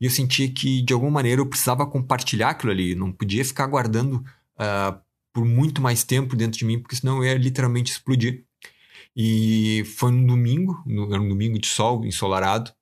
e 0.00 0.04
eu 0.04 0.10
sentia 0.12 0.48
que 0.48 0.82
de 0.82 0.92
alguma 0.92 1.10
maneira 1.10 1.40
eu 1.40 1.46
precisava 1.46 1.84
compartilhar 1.84 2.50
aquilo 2.50 2.70
ali, 2.70 2.94
não 2.94 3.10
podia 3.10 3.44
ficar 3.44 3.66
guardando 3.66 4.24
uh, 4.54 5.02
por 5.34 5.44
muito 5.44 5.82
mais 5.82 6.04
tempo 6.04 6.36
dentro 6.36 6.56
de 6.58 6.64
mim, 6.64 6.78
porque 6.78 6.94
senão 6.94 7.18
eu 7.18 7.24
ia 7.24 7.34
literalmente 7.34 7.90
explodir. 7.90 8.44
E 9.16 9.84
foi 9.96 10.12
um 10.12 10.24
domingo, 10.24 10.82
era 11.10 11.20
um 11.20 11.28
domingo 11.28 11.58
de 11.58 11.66
sol, 11.66 12.04
ensolarado. 12.06 12.72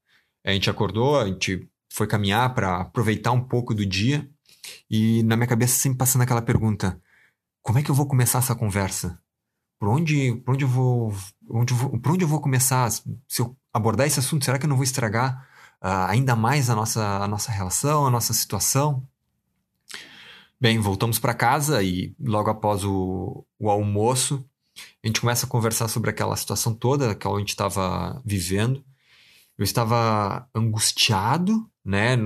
A 0.44 0.52
gente 0.52 0.68
acordou, 0.68 1.18
a 1.18 1.26
gente 1.26 1.66
foi 1.90 2.06
caminhar 2.06 2.54
para 2.54 2.82
aproveitar 2.82 3.32
um 3.32 3.42
pouco 3.42 3.74
do 3.74 3.86
dia. 3.86 4.28
E 4.90 5.22
na 5.24 5.34
minha 5.34 5.48
cabeça 5.48 5.78
sempre 5.78 5.98
passando 5.98 6.22
aquela 6.22 6.42
pergunta: 6.42 7.00
como 7.62 7.78
é 7.78 7.82
que 7.82 7.90
eu 7.90 7.94
vou 7.94 8.06
começar 8.06 8.38
essa 8.38 8.54
conversa? 8.54 9.18
Por 9.78 9.88
onde, 9.88 10.36
por 10.44 10.54
onde 10.54 10.64
eu 10.64 10.68
vou, 10.68 11.14
onde 11.50 11.72
eu 11.72 11.76
vou, 11.76 11.98
por 12.00 12.12
onde 12.12 12.24
eu 12.24 12.28
vou 12.28 12.40
começar? 12.40 12.90
Se 12.90 13.02
eu 13.38 13.56
abordar 13.72 14.06
esse 14.06 14.20
assunto, 14.20 14.44
será 14.44 14.58
que 14.58 14.66
eu 14.66 14.68
não 14.68 14.76
vou 14.76 14.84
estragar 14.84 15.48
uh, 15.82 16.06
ainda 16.08 16.36
mais 16.36 16.70
a 16.70 16.74
nossa, 16.74 17.02
a 17.18 17.26
nossa 17.26 17.50
relação, 17.50 18.06
a 18.06 18.10
nossa 18.10 18.32
situação? 18.32 19.06
Bem, 20.62 20.78
voltamos 20.78 21.18
para 21.18 21.34
casa 21.34 21.82
e 21.82 22.14
logo 22.20 22.48
após 22.48 22.84
o, 22.84 23.44
o 23.58 23.68
almoço, 23.68 24.48
a 25.02 25.08
gente 25.08 25.20
começa 25.20 25.44
a 25.44 25.48
conversar 25.48 25.88
sobre 25.88 26.08
aquela 26.08 26.36
situação 26.36 26.72
toda 26.72 27.16
que 27.16 27.26
a 27.26 27.38
gente 27.40 27.48
estava 27.48 28.22
vivendo. 28.24 28.84
Eu 29.58 29.64
estava 29.64 30.48
angustiado, 30.54 31.68
né? 31.84 32.16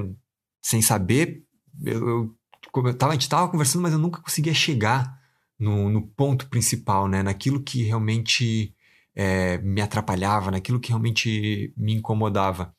Sem 0.61 0.83
saber. 0.83 1.45
Eu, 1.83 2.07
eu, 2.07 2.37
eu 2.85 2.95
tava, 2.95 3.12
a 3.12 3.14
gente 3.14 3.23
estava 3.23 3.50
conversando, 3.50 3.81
mas 3.81 3.95
eu 3.95 3.99
nunca 3.99 4.21
conseguia 4.21 4.52
chegar 4.52 5.19
no, 5.59 5.88
no 5.88 6.07
ponto 6.07 6.47
principal, 6.50 7.09
né? 7.09 7.23
Naquilo 7.23 7.62
que 7.62 7.85
realmente 7.85 8.76
é, 9.14 9.57
me 9.62 9.81
atrapalhava, 9.81 10.50
naquilo 10.50 10.78
que 10.78 10.90
realmente 10.90 11.73
me 11.75 11.95
incomodava. 11.95 12.76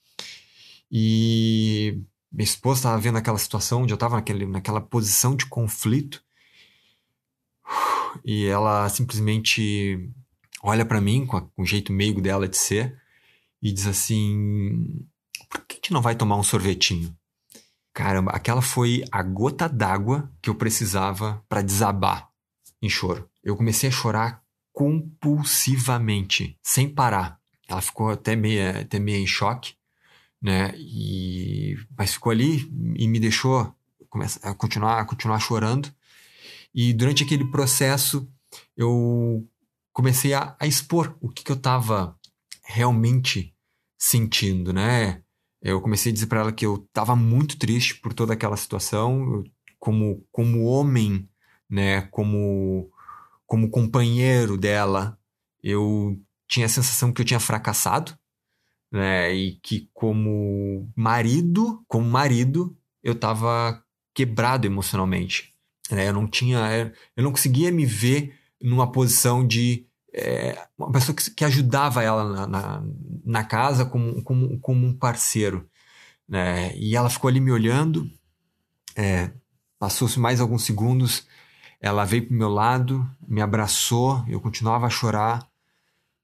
E 0.92 2.00
minha 2.32 2.44
esposa 2.44 2.80
estava 2.80 2.98
vendo 3.00 3.18
aquela 3.18 3.38
situação 3.38 3.84
onde 3.84 3.94
eu 3.94 3.96
estava 3.96 4.24
naquela 4.48 4.82
posição 4.82 5.36
de 5.36 5.46
conflito 5.46 6.24
e 8.24 8.46
ela 8.46 8.88
simplesmente 8.90 10.10
olha 10.62 10.86
para 10.86 11.02
mim 11.02 11.26
com, 11.26 11.38
a, 11.38 11.42
com, 11.42 11.62
o 11.62 11.66
jeito 11.66 11.92
meigo 11.94 12.22
dela 12.22 12.48
de 12.48 12.58
ser 12.58 13.00
e 13.62 13.72
diz 13.72 13.88
assim: 13.88 15.06
por 15.50 15.66
que 15.66 15.74
a 15.74 15.78
gente 15.78 15.94
não 15.94 16.02
vai 16.02 16.16
tomar 16.16 16.36
um 16.36 16.44
sorvetinho? 16.44 17.16
Caramba, 17.94 18.32
aquela 18.32 18.62
foi 18.62 19.04
a 19.12 19.24
gota 19.24 19.68
d'água 19.68 20.32
que 20.42 20.50
eu 20.50 20.56
precisava 20.56 21.44
para 21.50 21.64
desabar 21.64 22.30
em 22.82 22.90
choro. 22.90 23.28
Eu 23.44 23.56
comecei 23.56 23.90
a 23.90 23.92
chorar 23.92 24.44
compulsivamente, 24.72 26.60
sem 26.62 26.88
parar. 26.88 27.40
Ela 27.68 27.82
ficou 27.82 28.12
até 28.12 28.36
meio, 28.36 28.82
até 28.82 29.00
meio 29.00 29.24
em 29.24 29.26
choque, 29.26 29.74
né? 30.42 30.74
E 30.78 31.76
mas 31.98 32.14
ficou 32.14 32.32
ali 32.32 32.70
e 32.98 33.08
me 33.08 33.20
deixou 33.20 33.74
começar 34.10 34.50
a 34.50 34.54
continuar, 34.54 35.00
a 35.00 35.06
continuar 35.06 35.40
chorando. 35.40 35.92
E 36.74 36.94
durante 36.94 37.24
aquele 37.24 37.46
processo, 37.46 38.30
eu 38.76 39.48
comecei 39.92 40.34
a, 40.34 40.56
a 40.60 40.68
expor 40.68 41.18
o 41.22 41.30
que, 41.30 41.44
que 41.44 41.52
eu 41.52 41.56
estava 41.56 42.16
realmente 42.64 43.54
sentindo, 43.98 44.72
né? 44.72 45.22
Eu 45.62 45.82
comecei 45.82 46.12
a 46.12 46.14
dizer 46.14 46.28
para 46.28 46.42
ela 46.42 46.52
que 46.52 46.66
eu 46.66 46.76
estava 46.76 47.16
muito 47.16 47.58
triste 47.58 47.96
por 47.96 48.14
toda 48.14 48.34
aquela 48.34 48.58
situação, 48.58 49.44
como 49.80 50.24
como 50.32 50.66
homem, 50.66 51.28
né? 51.70 52.02
Como 52.04 52.92
como 53.46 53.70
companheiro 53.70 54.58
dela, 54.58 55.18
eu 55.64 56.20
tinha 56.48 56.66
a 56.66 56.70
sensação 56.70 57.12
que 57.12 57.22
eu 57.22 57.26
tinha 57.26 57.40
fracassado, 57.40 58.18
né? 58.92 59.34
E 59.34 59.60
que 59.62 59.90
como 59.94 60.90
marido, 60.96 61.84
como 61.88 62.06
marido, 62.06 62.76
eu 63.04 63.14
estava 63.14 63.84
quebrado 64.14 64.66
emocionalmente. 64.66 65.54
Né? 65.92 66.10
Eu 66.10 66.14
não 66.14 66.28
tinha, 66.28 66.94
eu 67.16 67.24
não 67.24 67.32
conseguia 67.32 67.72
me 67.72 67.86
ver 67.86 68.34
numa 68.62 68.92
posição 68.92 69.46
de 69.46 69.86
é, 70.14 70.68
uma 70.78 70.92
pessoa 70.92 71.16
que, 71.16 71.32
que 71.32 71.46
ajudava 71.46 72.04
ela 72.04 72.24
na, 72.24 72.48
na, 72.48 72.84
na, 73.24 73.44
casa 73.44 73.86
como, 73.86 74.22
como, 74.24 74.60
como 74.60 74.88
um 74.88 74.94
parceiro. 74.94 75.70
Né? 76.28 76.76
E 76.76 76.96
ela 76.96 77.10
ficou 77.10 77.30
ali 77.30 77.40
me 77.40 77.52
olhando, 77.52 78.10
é, 78.96 79.32
passou-se 79.80 80.20
mais 80.20 80.42
alguns 80.42 80.64
segundos, 80.64 81.28
ela 81.80 82.04
veio 82.04 82.26
para 82.26 82.34
o 82.34 82.38
meu 82.38 82.50
lado, 82.50 83.08
me 83.28 83.42
abraçou, 83.42 84.26
eu 84.28 84.42
continuava 84.42 84.88
a 84.88 84.90
chorar 84.90 85.48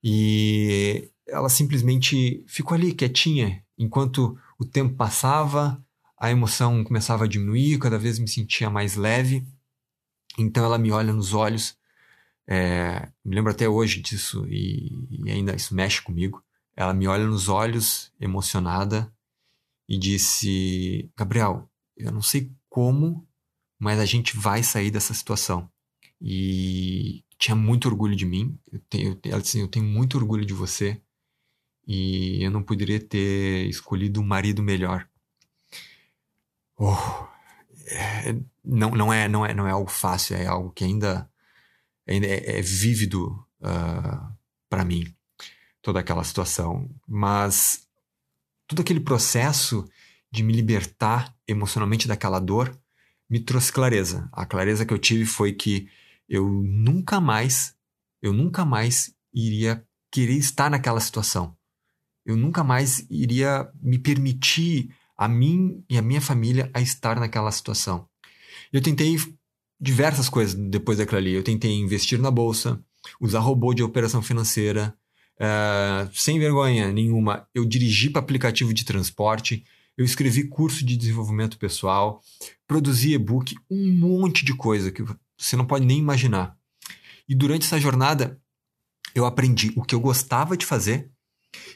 e 0.03 1.09
ela 1.27 1.49
simplesmente 1.49 2.43
ficou 2.47 2.75
ali 2.75 2.93
quietinha 2.93 3.63
enquanto 3.77 4.37
o 4.57 4.65
tempo 4.65 4.95
passava, 4.95 5.83
a 6.17 6.31
emoção 6.31 6.83
começava 6.83 7.25
a 7.25 7.27
diminuir, 7.27 7.79
cada 7.79 7.97
vez 7.97 8.19
me 8.19 8.27
sentia 8.27 8.69
mais 8.69 8.95
leve. 8.95 9.45
Então 10.37 10.63
ela 10.63 10.77
me 10.77 10.91
olha 10.91 11.13
nos 11.13 11.33
olhos, 11.33 11.77
é, 12.47 13.09
me 13.23 13.35
lembro 13.35 13.51
até 13.51 13.67
hoje 13.67 14.01
disso 14.01 14.45
e, 14.47 15.07
e, 15.09 15.31
ainda 15.31 15.55
isso 15.55 15.75
mexe 15.75 16.01
comigo. 16.01 16.43
Ela 16.75 16.93
me 16.93 17.07
olha 17.07 17.25
nos 17.25 17.49
olhos, 17.49 18.11
emocionada, 18.19 19.13
e 19.87 19.97
disse: 19.97 21.11
Gabriel, 21.15 21.69
eu 21.95 22.11
não 22.11 22.21
sei 22.21 22.51
como, 22.69 23.27
mas 23.77 23.99
a 23.99 24.05
gente 24.05 24.35
vai 24.35 24.63
sair 24.63 24.89
dessa 24.89 25.13
situação. 25.13 25.69
E 26.19 27.23
tinha 27.37 27.55
muito 27.55 27.87
orgulho 27.87 28.15
de 28.15 28.25
mim. 28.25 28.57
Eu 28.71 28.79
tenho, 28.89 29.19
ela 29.25 29.41
disse: 29.41 29.59
Eu 29.59 29.67
tenho 29.67 29.85
muito 29.85 30.17
orgulho 30.17 30.45
de 30.45 30.53
você 30.53 30.99
e 31.85 32.43
eu 32.43 32.51
não 32.51 32.63
poderia 32.63 32.99
ter 32.99 33.67
escolhido 33.67 34.21
um 34.21 34.25
marido 34.25 34.63
melhor. 34.63 35.07
Oh, 36.77 36.95
é, 37.87 38.35
não, 38.63 38.91
não, 38.91 39.13
é, 39.13 39.27
não, 39.27 39.45
é, 39.45 39.53
não 39.53 39.67
é 39.67 39.71
algo 39.71 39.89
fácil, 39.89 40.35
é 40.35 40.45
algo 40.45 40.71
que 40.71 40.83
ainda, 40.83 41.29
ainda 42.07 42.25
é, 42.27 42.59
é 42.59 42.61
vívido 42.61 43.31
uh, 43.61 43.67
ah, 43.67 44.31
para 44.69 44.85
mim, 44.85 45.13
toda 45.81 45.99
aquela 45.99 46.23
situação. 46.23 46.89
Mas 47.07 47.87
todo 48.67 48.81
aquele 48.81 48.99
processo 48.99 49.87
de 50.31 50.41
me 50.43 50.53
libertar 50.53 51.35
emocionalmente 51.47 52.07
daquela 52.07 52.39
dor 52.39 52.75
me 53.29 53.39
trouxe 53.39 53.71
clareza. 53.71 54.29
A 54.31 54.45
clareza 54.45 54.85
que 54.85 54.93
eu 54.93 54.99
tive 54.99 55.25
foi 55.25 55.53
que 55.53 55.89
eu 56.27 56.49
nunca 56.49 57.19
mais, 57.19 57.75
eu 58.21 58.33
nunca 58.33 58.65
mais 58.65 59.13
iria 59.33 59.85
querer 60.11 60.37
estar 60.37 60.69
naquela 60.69 60.99
situação. 60.99 61.55
Eu 62.25 62.35
nunca 62.37 62.63
mais 62.63 63.05
iria 63.09 63.69
me 63.81 63.97
permitir 63.99 64.89
a 65.17 65.27
mim 65.27 65.83
e 65.89 65.97
a 65.97 66.01
minha 66.01 66.21
família 66.21 66.69
a 66.73 66.81
estar 66.81 67.19
naquela 67.19 67.51
situação. 67.51 68.07
Eu 68.71 68.81
tentei 68.81 69.17
diversas 69.79 70.29
coisas 70.29 70.55
depois 70.55 70.97
daquilo 70.97 71.17
ali. 71.17 71.33
Eu 71.33 71.43
tentei 71.43 71.71
investir 71.71 72.19
na 72.19 72.31
bolsa, 72.31 72.81
usar 73.19 73.39
robô 73.39 73.73
de 73.73 73.83
operação 73.83 74.21
financeira, 74.21 74.95
uh, 75.35 76.09
sem 76.13 76.39
vergonha 76.39 76.91
nenhuma. 76.91 77.47
Eu 77.53 77.65
dirigi 77.65 78.09
para 78.09 78.21
aplicativo 78.21 78.73
de 78.73 78.85
transporte, 78.85 79.63
eu 79.97 80.05
escrevi 80.05 80.47
curso 80.47 80.85
de 80.85 80.97
desenvolvimento 80.97 81.57
pessoal, 81.57 82.21
produzi 82.67 83.13
e-book, 83.13 83.55
um 83.69 83.91
monte 83.91 84.43
de 84.43 84.55
coisa 84.55 84.91
que 84.91 85.03
você 85.37 85.55
não 85.55 85.65
pode 85.65 85.85
nem 85.85 85.99
imaginar. 85.99 86.57
E 87.27 87.35
durante 87.35 87.65
essa 87.65 87.79
jornada, 87.79 88.39
eu 89.13 89.25
aprendi 89.25 89.71
o 89.75 89.83
que 89.83 89.93
eu 89.93 89.99
gostava 89.99 90.57
de 90.57 90.65
fazer 90.65 91.11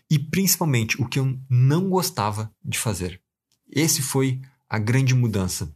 e 0.09 0.17
principalmente 0.17 1.01
o 1.01 1.07
que 1.07 1.19
eu 1.19 1.37
não 1.49 1.89
gostava 1.89 2.53
de 2.63 2.77
fazer. 2.77 3.21
Esse 3.69 4.01
foi 4.01 4.41
a 4.69 4.77
grande 4.79 5.13
mudança. 5.13 5.73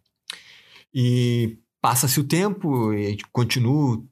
E 0.93 1.57
passa-se 1.81 2.19
o 2.19 2.23
tempo 2.23 2.93
e 2.93 3.17
continuo 3.31 4.07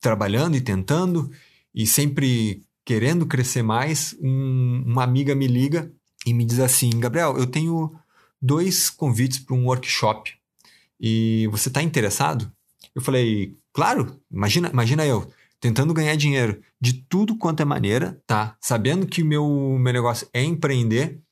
trabalhando 0.00 0.56
e 0.56 0.60
tentando 0.60 1.30
e 1.74 1.86
sempre 1.86 2.64
querendo 2.84 3.26
crescer 3.26 3.62
mais. 3.62 4.16
Um, 4.20 4.82
uma 4.86 5.02
amiga 5.02 5.34
me 5.34 5.46
liga 5.46 5.90
e 6.26 6.34
me 6.34 6.44
diz 6.44 6.58
assim: 6.58 6.90
Gabriel, 6.98 7.36
eu 7.38 7.46
tenho 7.46 7.94
dois 8.40 8.90
convites 8.90 9.38
para 9.38 9.56
um 9.56 9.66
workshop 9.66 10.32
e 11.00 11.48
você 11.50 11.68
está 11.68 11.82
interessado? 11.82 12.50
Eu 12.94 13.02
falei: 13.02 13.56
Claro, 13.72 14.20
imagina, 14.30 14.68
imagina 14.70 15.06
eu 15.06 15.30
tentando 15.64 15.94
ganhar 15.94 16.14
dinheiro 16.14 16.60
de 16.78 16.92
tudo 16.92 17.38
quanto 17.38 17.62
é 17.62 17.64
maneira, 17.64 18.20
tá? 18.26 18.54
Sabendo 18.60 19.06
que 19.06 19.22
o 19.22 19.24
meu, 19.24 19.48
meu 19.78 19.92
negócio 19.94 20.28
é 20.30 20.44
empreender, 20.44 21.22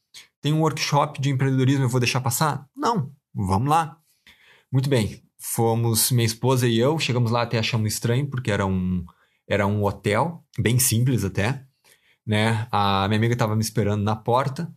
tem 0.41 0.55
um 0.55 0.63
workshop 0.63 1.21
de 1.21 1.29
empreendedorismo, 1.29 1.85
eu 1.85 1.89
vou 1.91 2.01
deixar 2.01 2.23
passar? 2.23 2.67
Não, 2.75 3.13
vamos 3.35 3.69
lá. 3.69 3.99
Muito 4.73 4.89
bem, 4.89 5.23
fomos 5.37 6.11
minha 6.11 6.25
esposa 6.25 6.67
e 6.67 6.79
eu, 6.79 6.99
chegamos 6.99 7.31
lá 7.31 7.43
até 7.43 7.59
achamos 7.59 7.93
estranho, 7.93 8.27
porque 8.27 8.51
era 8.51 8.65
um, 8.65 9.05
era 9.47 9.67
um 9.67 9.85
hotel, 9.85 10.43
bem 10.59 10.79
simples 10.79 11.25
até, 11.25 11.67
né? 12.27 12.67
A 12.73 13.07
minha 13.09 13.19
amiga 13.19 13.35
estava 13.35 13.55
me 13.55 13.61
esperando 13.61 14.03
na 14.03 14.17
porta 14.17 14.75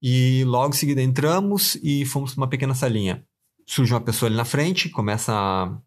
e 0.00 0.44
logo 0.44 0.74
em 0.74 0.78
seguida 0.78 1.02
entramos 1.02 1.74
e 1.82 2.06
fomos 2.06 2.32
para 2.32 2.40
uma 2.40 2.48
pequena 2.48 2.74
salinha. 2.74 3.22
Surge 3.66 3.92
uma 3.92 4.00
pessoa 4.00 4.30
ali 4.30 4.36
na 4.36 4.46
frente, 4.46 4.88
começa 4.88 5.30
a, 5.30 5.78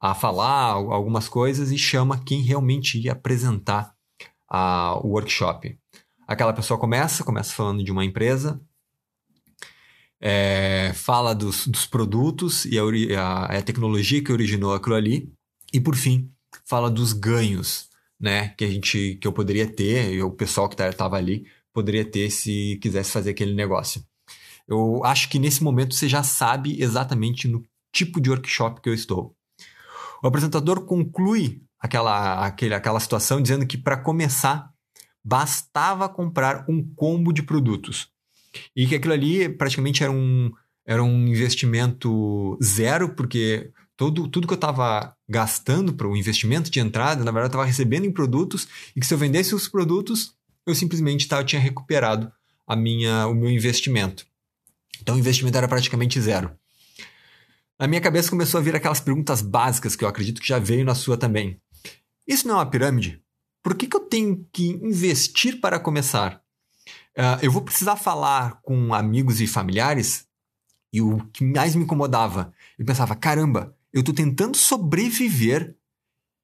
a 0.00 0.14
falar 0.14 0.72
algumas 0.72 1.28
coisas 1.28 1.72
e 1.72 1.78
chama 1.78 2.22
quem 2.24 2.40
realmente 2.42 2.98
ia 2.98 3.12
apresentar 3.12 3.94
a, 4.48 4.98
o 5.02 5.08
workshop. 5.08 5.78
Aquela 6.26 6.52
pessoa 6.52 6.78
começa, 6.78 7.24
começa 7.24 7.54
falando 7.54 7.82
de 7.82 7.90
uma 7.90 8.04
empresa, 8.04 8.60
é, 10.20 10.92
fala 10.94 11.34
dos, 11.34 11.66
dos, 11.66 11.86
produtos 11.86 12.64
e 12.64 12.78
a, 12.78 13.22
a, 13.22 13.58
a, 13.58 13.62
tecnologia 13.62 14.22
que 14.22 14.32
originou 14.32 14.74
aquilo 14.74 14.94
ali, 14.94 15.32
e 15.72 15.80
por 15.80 15.94
fim, 15.94 16.30
fala 16.64 16.90
dos 16.90 17.12
ganhos 17.12 17.88
né, 18.20 18.48
que 18.50 18.64
a 18.64 18.70
gente 18.70 19.16
que 19.20 19.26
eu 19.26 19.32
poderia 19.32 19.66
ter, 19.66 20.12
e 20.12 20.22
o 20.22 20.30
pessoal 20.30 20.68
que 20.68 20.80
estava 20.80 21.16
ali 21.16 21.46
poderia 21.72 22.04
ter 22.04 22.30
se 22.30 22.78
quisesse 22.82 23.12
fazer 23.12 23.30
aquele 23.30 23.54
negócio. 23.54 24.02
Eu 24.66 25.02
acho 25.04 25.28
que 25.30 25.38
nesse 25.38 25.62
momento 25.62 25.94
você 25.94 26.08
já 26.08 26.22
sabe 26.22 26.82
exatamente 26.82 27.48
no 27.48 27.64
tipo 27.92 28.20
de 28.20 28.28
workshop 28.28 28.80
que 28.80 28.88
eu 28.88 28.94
estou. 28.94 29.34
O 30.22 30.26
apresentador 30.26 30.84
conclui 30.84 31.62
aquela, 31.78 32.46
aquele, 32.46 32.74
aquela 32.74 33.00
situação 33.00 33.40
dizendo 33.40 33.66
que 33.66 33.78
para 33.78 33.96
começar 33.96 34.70
bastava 35.24 36.08
comprar 36.08 36.64
um 36.68 36.82
combo 36.94 37.32
de 37.32 37.42
produtos 37.42 38.08
e 38.74 38.86
que 38.86 38.94
aquilo 38.94 39.12
ali 39.12 39.48
praticamente 39.48 40.02
era 40.02 40.12
um, 40.12 40.50
era 40.86 41.02
um 41.02 41.26
investimento 41.26 42.58
zero, 42.62 43.10
porque 43.10 43.70
todo, 43.96 44.26
tudo 44.28 44.46
que 44.46 44.54
eu 44.54 44.56
estava 44.56 45.14
gastando 45.28 45.92
para 45.92 46.08
o 46.08 46.16
investimento 46.16 46.70
de 46.70 46.80
entrada, 46.80 47.24
na 47.24 47.30
verdade, 47.30 47.46
eu 47.46 47.58
estava 47.58 47.64
recebendo 47.64 48.06
em 48.06 48.12
produtos 48.12 48.66
e 48.96 49.00
que 49.00 49.06
se 49.06 49.12
eu 49.12 49.18
vendesse 49.18 49.54
os 49.54 49.68
produtos, 49.68 50.34
eu 50.66 50.74
simplesmente 50.74 51.28
tá, 51.28 51.38
eu 51.40 51.44
tinha 51.44 51.60
recuperado 51.60 52.32
a 52.66 52.74
minha, 52.74 53.26
o 53.26 53.34
meu 53.34 53.50
investimento. 53.50 54.26
Então 55.00 55.14
o 55.14 55.18
investimento 55.18 55.56
era 55.56 55.68
praticamente 55.68 56.20
zero. 56.20 56.50
Na 57.78 57.86
minha 57.86 58.00
cabeça 58.00 58.28
começou 58.28 58.58
a 58.58 58.62
vir 58.62 58.74
aquelas 58.74 58.98
perguntas 58.98 59.40
básicas 59.40 59.94
que 59.94 60.04
eu 60.04 60.08
acredito 60.08 60.40
que 60.40 60.48
já 60.48 60.58
veio 60.58 60.84
na 60.84 60.96
sua 60.96 61.16
também. 61.16 61.60
Isso 62.26 62.48
não 62.48 62.56
é 62.56 62.58
uma 62.58 62.70
pirâmide? 62.70 63.22
Por 63.62 63.76
que, 63.76 63.86
que 63.86 63.96
eu 63.96 64.00
tenho 64.00 64.44
que 64.52 64.70
investir 64.82 65.60
para 65.60 65.78
começar? 65.78 66.42
Uh, 67.16 67.38
eu 67.40 67.52
vou 67.52 67.62
precisar 67.62 67.94
falar 67.94 68.60
com 68.62 68.92
amigos 68.92 69.40
e 69.40 69.46
familiares? 69.46 70.26
E 70.92 71.00
o 71.00 71.18
que 71.32 71.44
mais 71.44 71.76
me 71.76 71.84
incomodava, 71.84 72.52
eu 72.76 72.84
pensava: 72.84 73.14
caramba, 73.14 73.76
eu 73.92 74.00
estou 74.00 74.14
tentando 74.14 74.56
sobreviver 74.56 75.76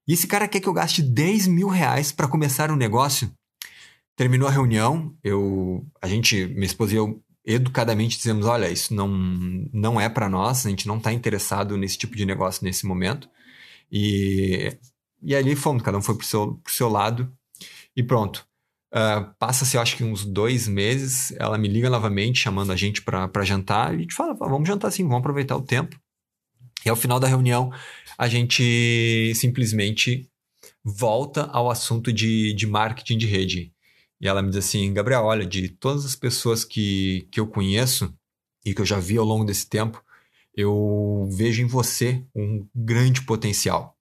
e 0.07 0.13
esse 0.13 0.27
cara 0.27 0.47
quer 0.47 0.61
que 0.61 0.69
eu 0.69 0.73
gaste 0.73 1.03
10 1.03 1.47
mil 1.47 1.69
reais 1.69 2.13
para 2.13 2.29
começar 2.29 2.71
um 2.71 2.77
negócio? 2.77 3.33
Terminou 4.17 4.47
a 4.47 4.53
reunião, 4.53 5.17
eu, 5.25 5.85
a 6.01 6.07
gente, 6.07 6.47
minha 6.47 6.67
esposa 6.67 6.93
e 6.93 6.97
eu, 6.97 7.24
educadamente 7.45 8.17
dizemos: 8.17 8.47
olha, 8.47 8.71
isso 8.71 8.95
não, 8.95 9.09
não 9.73 10.01
é 10.01 10.09
para 10.09 10.29
nós, 10.29 10.67
a 10.67 10.71
gente 10.71 10.87
não 10.87 10.99
está 10.99 11.13
interessado 11.13 11.77
nesse 11.77 11.99
tipo 11.99 12.17
de 12.17 12.25
negócio 12.27 12.65
nesse 12.65 12.87
momento. 12.87 13.29
E 13.91 14.77
e 15.25 15.35
ali 15.35 15.57
fomos, 15.57 15.83
cada 15.83 15.97
um 15.97 16.03
foi 16.03 16.17
pro 16.17 16.27
seu, 16.27 16.57
pro 16.57 16.73
seu 16.73 16.89
lado 16.89 17.33
e 17.97 18.03
pronto. 18.03 18.47
Uh, 18.93 19.35
Passa-se, 19.39 19.79
acho 19.79 19.97
que 19.97 20.05
uns 20.05 20.25
dois 20.25 20.69
meses, 20.69 21.33
ela 21.39 21.57
me 21.57 21.67
liga 21.67 21.89
novamente, 21.89 22.39
chamando 22.39 22.71
a 22.71 22.77
gente 22.77 23.03
para 23.03 23.43
jantar, 23.43 23.93
e 23.93 23.97
a 23.97 24.01
gente 24.01 24.15
fala, 24.15 24.35
vamos 24.35 24.69
jantar 24.69 24.91
sim, 24.91 25.03
vamos 25.03 25.19
aproveitar 25.19 25.57
o 25.57 25.63
tempo. 25.63 25.99
E 26.85 26.91
ao 26.91 26.95
final 26.95 27.19
da 27.19 27.27
reunião, 27.27 27.73
a 28.19 28.29
gente 28.29 29.33
simplesmente 29.35 30.29
volta 30.85 31.45
ao 31.45 31.71
assunto 31.71 32.13
de, 32.13 32.53
de 32.53 32.67
marketing 32.67 33.17
de 33.17 33.27
rede. 33.27 33.74
E 34.21 34.29
ela 34.29 34.43
me 34.43 34.51
diz 34.51 34.59
assim, 34.59 34.93
Gabriel, 34.93 35.25
olha, 35.25 35.45
de 35.45 35.69
todas 35.69 36.05
as 36.05 36.17
pessoas 36.17 36.65
que, 36.65 37.29
que 37.31 37.41
eu 37.41 37.47
conheço 37.47 38.15
e 38.65 38.75
que 38.75 38.81
eu 38.81 38.87
já 38.87 38.99
vi 38.99 39.19
ao 39.19 39.25
longo 39.25 39.45
desse 39.45 39.69
tempo, 39.69 40.03
eu 40.57 41.29
vejo 41.33 41.63
em 41.63 41.67
você 41.67 42.25
um 42.35 42.67
grande 42.75 43.23
potencial. 43.23 43.97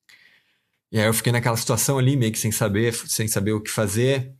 E 0.91 0.99
aí 0.99 1.07
eu 1.07 1.13
fiquei 1.13 1.31
naquela 1.31 1.57
situação 1.57 1.97
ali, 1.97 2.15
meio 2.15 2.31
que 2.31 2.37
sem 2.37 2.51
saber, 2.51 2.93
sem 2.93 3.27
saber 3.27 3.53
o 3.53 3.61
que 3.61 3.71
fazer. 3.71 4.31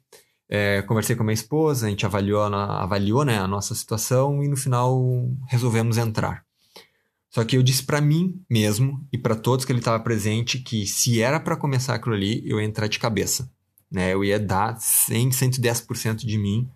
É, 0.47 0.83
conversei 0.83 1.15
com 1.15 1.23
a 1.23 1.25
minha 1.25 1.33
esposa, 1.33 1.87
a 1.87 1.89
gente 1.89 2.05
avaliou, 2.05 2.43
avaliou 2.43 3.25
né, 3.25 3.39
a 3.39 3.47
nossa 3.47 3.73
situação 3.73 4.43
e 4.43 4.47
no 4.47 4.55
final 4.55 5.27
resolvemos 5.49 5.97
entrar. 5.97 6.45
Só 7.31 7.43
que 7.43 7.57
eu 7.57 7.63
disse 7.63 7.83
para 7.83 7.99
mim 7.99 8.39
mesmo 8.47 9.03
e 9.11 9.17
para 9.17 9.35
todos 9.35 9.65
que 9.65 9.71
ele 9.71 9.79
estava 9.79 10.03
presente 10.03 10.59
que 10.59 10.85
se 10.85 11.19
era 11.19 11.39
para 11.39 11.57
começar 11.57 11.95
aquilo 11.95 12.13
ali, 12.13 12.47
eu 12.47 12.59
ia 12.59 12.65
entrar 12.65 12.87
de 12.87 12.99
cabeça. 12.99 13.51
Né? 13.93 14.11
Eu 14.11 14.25
ia 14.25 14.39
dar 14.39 14.75
100, 14.81 15.29
110% 15.29 16.25
de 16.25 16.37
mim, 16.39 16.67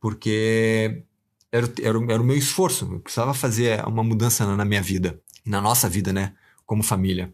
porque 0.00 1.04
era, 1.52 1.72
era, 1.80 2.12
era 2.12 2.20
o 2.20 2.24
meu 2.24 2.36
esforço. 2.36 2.84
Eu 2.90 2.98
precisava 2.98 3.32
fazer 3.32 3.86
uma 3.86 4.02
mudança 4.02 4.44
na, 4.44 4.56
na 4.56 4.64
minha 4.64 4.82
vida, 4.82 5.22
na 5.46 5.60
nossa 5.60 5.88
vida, 5.88 6.12
né? 6.12 6.34
Como 6.66 6.82
família. 6.82 7.32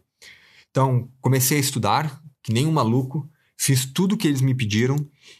Então, 0.69 1.09
comecei 1.19 1.57
a 1.57 1.61
estudar, 1.61 2.21
que 2.43 2.53
nem 2.53 2.67
um 2.67 2.71
maluco, 2.71 3.27
fiz 3.57 3.83
tudo 3.83 4.13
o 4.13 4.17
que 4.17 4.27
eles 4.27 4.41
me 4.41 4.53
pediram, 4.53 4.95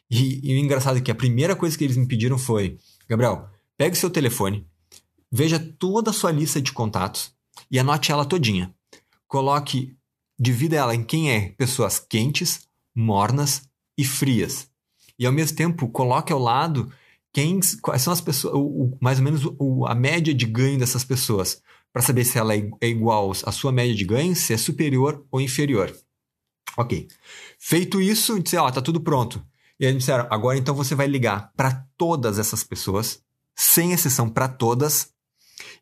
e, 0.10 0.42
e 0.44 0.56
o 0.56 0.58
engraçado 0.58 0.98
é 0.98 1.02
que 1.02 1.12
a 1.12 1.16
primeira 1.16 1.56
coisa 1.56 1.78
que 1.78 1.84
eles 1.84 1.96
me 1.96 2.08
pediram 2.08 2.40
foi: 2.40 2.80
Gabriel, 3.08 3.48
pegue 3.78 3.96
seu 3.96 4.10
telefone, 4.10 4.66
veja 5.32 5.60
toda 5.60 6.10
a 6.10 6.14
sua 6.14 6.32
lista 6.32 6.60
de 6.60 6.72
contatos 6.72 7.34
e 7.70 7.78
anote 7.78 8.12
ela 8.12 8.26
todinha. 8.26 8.74
Coloque, 9.28 9.96
divida 10.40 10.76
ela 10.76 10.96
em 10.96 11.04
quem 11.04 11.32
é 11.32 11.50
pessoas 11.50 12.00
quentes, 12.00 12.68
mornas 12.96 13.70
e 14.02 14.06
frias. 14.06 14.68
E 15.18 15.26
ao 15.26 15.32
mesmo 15.32 15.56
tempo, 15.56 15.88
coloque 15.88 16.34
ao 16.34 16.40
lado 16.40 16.92
quem, 17.32 17.60
quais 17.82 18.02
são 18.02 18.12
as 18.12 18.20
pessoas, 18.20 18.56
o, 18.56 18.60
o, 18.60 18.98
mais 19.00 19.20
ou 19.20 19.24
menos 19.24 19.46
o, 19.60 19.86
a 19.86 19.94
média 19.94 20.34
de 20.34 20.46
ganho 20.46 20.80
dessas 20.80 21.04
pessoas 21.04 21.62
para 21.94 22.02
saber 22.02 22.26
se 22.26 22.38
ela 22.38 22.56
é, 22.56 22.70
é 22.82 22.88
igual 22.88 23.32
à 23.46 23.52
sua 23.52 23.72
média 23.72 23.94
de 23.94 24.04
ganho, 24.04 24.36
se 24.36 24.54
é 24.54 24.58
superior 24.58 25.24
ou 25.30 25.40
inferior. 25.40 25.96
Ok. 26.78 27.08
Feito 27.60 28.02
isso, 28.02 28.40
disse, 28.40 28.58
ó, 28.58 28.72
tá 28.72 28.82
tudo 28.82 29.00
pronto. 29.00 29.46
E 29.80 29.86
eles 29.86 30.00
disseram, 30.00 30.28
agora 30.30 30.58
então 30.58 30.74
você 30.74 30.96
vai 30.96 31.08
ligar 31.08 31.52
para 31.56 31.86
todas 31.98 32.40
essas 32.40 32.64
pessoas, 32.64 33.22
sem 33.56 33.92
exceção 33.92 34.30
para 34.30 34.48
todas, 34.48 35.14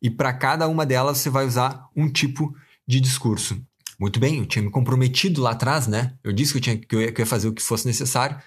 e 0.01 0.09
para 0.09 0.33
cada 0.33 0.67
uma 0.67 0.85
delas 0.85 1.19
você 1.19 1.29
vai 1.29 1.45
usar 1.45 1.87
um 1.95 2.11
tipo 2.11 2.53
de 2.85 2.99
discurso. 2.99 3.61
Muito 3.99 4.17
bem, 4.19 4.37
eu 4.37 4.45
tinha 4.45 4.63
me 4.63 4.71
comprometido 4.71 5.41
lá 5.41 5.51
atrás, 5.51 5.85
né? 5.85 6.17
Eu 6.23 6.31
disse 6.31 6.53
que 6.53 6.57
eu, 6.59 6.61
tinha, 6.61 6.77
que 6.77 6.95
eu 6.95 7.01
ia 7.01 7.25
fazer 7.25 7.49
o 7.49 7.53
que 7.53 7.61
fosse 7.61 7.85
necessário. 7.85 8.41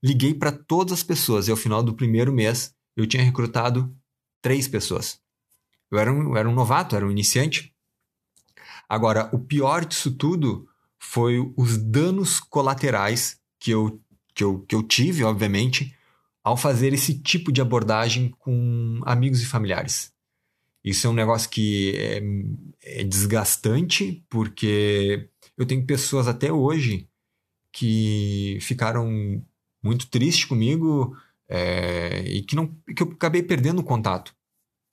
Liguei 0.00 0.32
para 0.32 0.52
todas 0.52 0.92
as 0.92 1.02
pessoas 1.02 1.48
e 1.48 1.50
ao 1.50 1.56
final 1.56 1.82
do 1.82 1.94
primeiro 1.94 2.32
mês 2.32 2.72
eu 2.96 3.06
tinha 3.06 3.22
recrutado 3.22 3.92
três 4.40 4.68
pessoas. 4.68 5.20
Eu 5.90 5.98
era 5.98 6.12
um, 6.12 6.30
eu 6.30 6.36
era 6.36 6.48
um 6.48 6.54
novato, 6.54 6.94
era 6.94 7.06
um 7.06 7.10
iniciante. 7.10 7.74
Agora, 8.88 9.28
o 9.32 9.40
pior 9.40 9.84
disso 9.84 10.12
tudo 10.12 10.68
foi 11.00 11.52
os 11.56 11.76
danos 11.76 12.38
colaterais 12.38 13.38
que 13.58 13.72
eu, 13.72 14.00
que 14.34 14.44
eu, 14.44 14.60
que 14.60 14.74
eu 14.74 14.82
tive, 14.82 15.24
obviamente, 15.24 15.96
ao 16.44 16.56
fazer 16.56 16.92
esse 16.92 17.18
tipo 17.18 17.50
de 17.50 17.60
abordagem 17.60 18.30
com 18.38 19.00
amigos 19.04 19.42
e 19.42 19.46
familiares. 19.46 20.12
Isso 20.84 21.06
é 21.06 21.10
um 21.10 21.14
negócio 21.14 21.48
que 21.48 21.94
é, 21.96 23.00
é 23.00 23.04
desgastante, 23.04 24.24
porque 24.28 25.28
eu 25.56 25.64
tenho 25.64 25.86
pessoas 25.86 26.26
até 26.26 26.52
hoje 26.52 27.08
que 27.72 28.58
ficaram 28.60 29.44
muito 29.82 30.08
tristes 30.08 30.44
comigo 30.44 31.16
é, 31.48 32.22
e 32.26 32.42
que, 32.42 32.56
não, 32.56 32.68
que 32.94 33.02
eu 33.02 33.12
acabei 33.12 33.42
perdendo 33.42 33.80
o 33.80 33.84
contato 33.84 34.34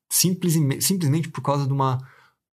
simplesmente, 0.10 0.84
simplesmente 0.84 1.30
por 1.30 1.42
causa 1.42 1.68
de 1.68 1.72
uma 1.72 2.00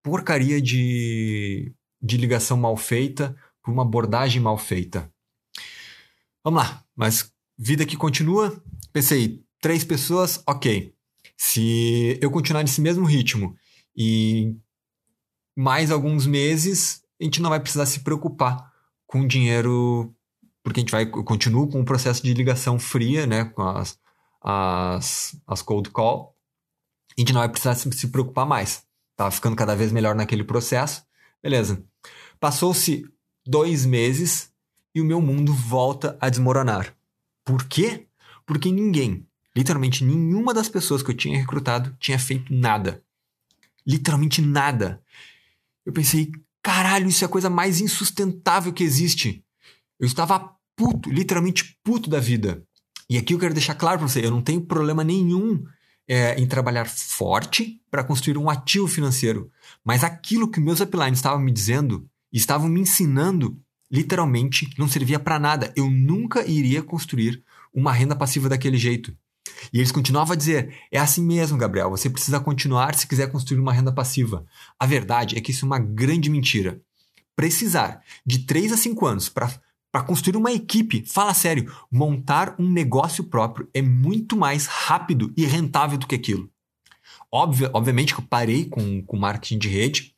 porcaria 0.03 0.61
de, 0.61 1.72
de 2.01 2.16
ligação 2.16 2.57
mal 2.57 2.77
feita, 2.77 3.35
por 3.62 3.72
uma 3.72 3.83
abordagem 3.83 4.40
mal 4.40 4.59
feita. 4.59 5.11
Vamos 6.44 6.62
lá, 6.62 6.85
mas 6.94 7.33
vida 7.59 7.85
que 7.85 7.96
continua. 7.96 8.62
Pensei, 8.92 9.42
três 9.61 9.83
pessoas, 9.83 10.42
ok. 10.46 10.94
Se 11.37 12.18
eu 12.20 12.31
continuar 12.31 12.62
nesse 12.62 12.81
mesmo 12.81 13.05
ritmo 13.05 13.57
e 13.96 14.55
mais 15.57 15.90
alguns 15.90 16.27
meses, 16.27 17.03
a 17.20 17.25
gente 17.25 17.40
não 17.40 17.51
vai 17.51 17.61
precisar 17.61 17.87
se 17.87 18.01
preocupar 18.01 18.72
com 19.07 19.27
dinheiro, 19.27 20.14
porque 20.62 20.81
a 20.81 20.83
gente 20.83 20.90
vai 20.90 21.07
continua 21.07 21.68
com 21.68 21.81
o 21.81 21.85
processo 21.85 22.22
de 22.22 22.35
ligação 22.35 22.79
fria, 22.79 23.27
né, 23.27 23.44
com 23.44 23.62
as, 23.62 23.99
as, 24.42 25.40
as 25.46 25.62
cold 25.62 25.90
call, 25.90 26.37
a 27.16 27.20
gente 27.20 27.33
não 27.33 27.40
vai 27.40 27.49
precisar 27.49 27.75
se 27.75 28.09
preocupar 28.09 28.44
mais. 28.44 28.85
Tava 29.16 29.31
ficando 29.31 29.57
cada 29.57 29.75
vez 29.75 29.90
melhor 29.90 30.14
naquele 30.14 30.44
processo. 30.44 31.03
Beleza. 31.42 31.83
Passou-se 32.38 33.05
dois 33.46 33.87
meses 33.87 34.53
e 34.94 35.01
o 35.01 35.05
meu 35.05 35.22
mundo 35.22 35.55
volta 35.55 36.18
a 36.20 36.29
desmoronar. 36.29 36.94
Por 37.42 37.64
quê? 37.64 38.07
Porque 38.44 38.70
ninguém, 38.70 39.27
literalmente 39.57 40.05
nenhuma 40.05 40.53
das 40.53 40.69
pessoas 40.69 41.03
que 41.03 41.11
eu 41.11 41.16
tinha 41.16 41.38
recrutado 41.38 41.97
tinha 41.99 42.19
feito 42.19 42.53
nada. 42.53 43.03
Literalmente 43.87 44.42
nada. 44.42 45.01
Eu 45.85 45.92
pensei, 45.92 46.31
caralho, 46.62 47.09
isso 47.09 47.25
é 47.25 47.27
a 47.27 47.31
coisa 47.31 47.49
mais 47.49 47.81
insustentável 47.81 48.73
que 48.73 48.85
existe. 48.85 49.42
Eu 49.99 50.07
estava 50.07 50.55
puto, 50.77 51.09
literalmente 51.09 51.79
puto 51.83 52.11
da 52.11 52.21
vida. 52.21 52.62
E 53.09 53.16
aqui 53.16 53.33
eu 53.33 53.38
quero 53.38 53.55
deixar 53.55 53.75
claro 53.77 53.99
para 53.99 54.09
você, 54.09 54.25
eu 54.25 54.31
não 54.31 54.42
tenho 54.42 54.61
problema 54.61 55.03
nenhum 55.03 55.64
é, 56.07 56.38
em 56.38 56.47
trabalhar 56.47 56.87
forte 56.87 57.81
para 57.90 58.05
construir 58.05 58.37
um 58.37 58.51
ativo 58.51 58.87
financeiro. 58.87 59.51
Mas 59.83 60.05
aquilo 60.05 60.51
que 60.51 60.61
meus 60.61 60.81
uplines 60.81 61.19
estavam 61.19 61.40
me 61.40 61.53
dizendo, 61.53 62.07
estavam 62.31 62.69
me 62.69 62.81
ensinando, 62.81 63.59
literalmente 63.90 64.69
não 64.77 64.88
servia 64.88 65.19
para 65.19 65.38
nada. 65.38 65.73
Eu 65.75 65.88
nunca 65.88 66.45
iria 66.45 66.83
construir 66.83 67.42
uma 67.73 67.92
renda 67.92 68.14
passiva 68.14 68.49
daquele 68.49 68.77
jeito. 68.77 69.16
E 69.73 69.79
eles 69.79 69.92
continuavam 69.92 70.35
a 70.35 70.37
dizer: 70.37 70.75
é 70.90 70.99
assim 70.99 71.23
mesmo, 71.23 71.59
Gabriel, 71.59 71.90
você 71.90 72.11
precisa 72.11 72.40
continuar 72.40 72.95
se 72.95 73.07
quiser 73.07 73.31
construir 73.31 73.61
uma 73.61 73.73
renda 73.73 73.92
passiva. 73.92 74.45
A 74.79 74.87
verdade 74.87 75.37
é 75.37 75.40
que 75.40 75.51
isso 75.51 75.64
é 75.64 75.66
uma 75.66 75.79
grande 75.79 76.31
mentira. 76.31 76.81
Precisar 77.35 78.03
de 78.25 78.40
3 78.40 78.73
a 78.73 78.77
5 78.77 79.07
anos 79.07 79.29
para 79.29 80.03
construir 80.07 80.37
uma 80.37 80.53
equipe, 80.53 81.05
fala 81.07 81.35
sério, 81.35 81.73
montar 81.90 82.55
um 82.59 82.71
negócio 82.71 83.25
próprio 83.25 83.69
é 83.75 83.83
muito 83.83 84.37
mais 84.37 84.66
rápido 84.66 85.33
e 85.37 85.45
rentável 85.45 85.99
do 85.99 86.07
que 86.07 86.14
aquilo. 86.14 86.51
Óbvio, 87.31 87.71
obviamente 87.73 88.14
que 88.14 88.21
eu 88.21 88.27
parei 88.27 88.64
com, 88.64 89.03
com 89.03 89.16
marketing 89.19 89.59
de 89.59 89.69
rede, 89.69 90.14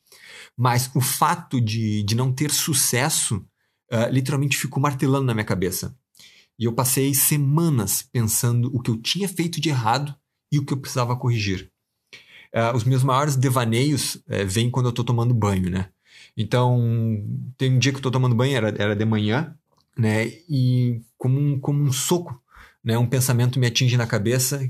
mas 0.55 0.89
o 0.93 1.01
fato 1.01 1.59
de, 1.59 2.03
de 2.03 2.15
não 2.15 2.31
ter 2.31 2.51
sucesso 2.51 3.45
uh, 3.91 4.09
literalmente 4.11 4.57
ficou 4.57 4.81
martelando 4.81 5.25
na 5.25 5.33
minha 5.33 5.45
cabeça. 5.45 5.95
E 6.59 6.65
eu 6.65 6.73
passei 6.73 7.13
semanas 7.13 8.01
pensando 8.01 8.69
o 8.75 8.81
que 8.81 8.91
eu 8.91 8.97
tinha 8.97 9.29
feito 9.29 9.61
de 9.61 9.69
errado 9.69 10.13
e 10.51 10.59
o 10.59 10.65
que 10.65 10.73
eu 10.73 10.77
precisava 10.77 11.15
corrigir. 11.15 11.71
Uh, 12.53 12.75
os 12.75 12.83
meus 12.83 13.03
maiores 13.03 13.37
devaneios 13.37 14.15
uh, 14.15 14.45
vêm 14.45 14.69
quando 14.69 14.87
eu 14.87 14.89
estou 14.91 15.05
tomando 15.05 15.33
banho, 15.33 15.69
né? 15.69 15.89
Então, 16.35 17.23
tem 17.57 17.73
um 17.73 17.79
dia 17.79 17.91
que 17.91 17.97
eu 17.97 17.99
estou 17.99 18.11
tomando 18.11 18.35
banho, 18.35 18.57
era, 18.57 18.69
era 18.77 18.95
de 18.95 19.05
manhã, 19.05 19.55
né? 19.97 20.27
E 20.49 21.01
como 21.17 21.39
um, 21.39 21.59
como 21.59 21.81
um 21.81 21.93
soco, 21.93 22.41
né? 22.83 22.97
Um 22.97 23.07
pensamento 23.07 23.59
me 23.59 23.67
atinge 23.67 23.95
na 23.95 24.07
cabeça 24.07 24.69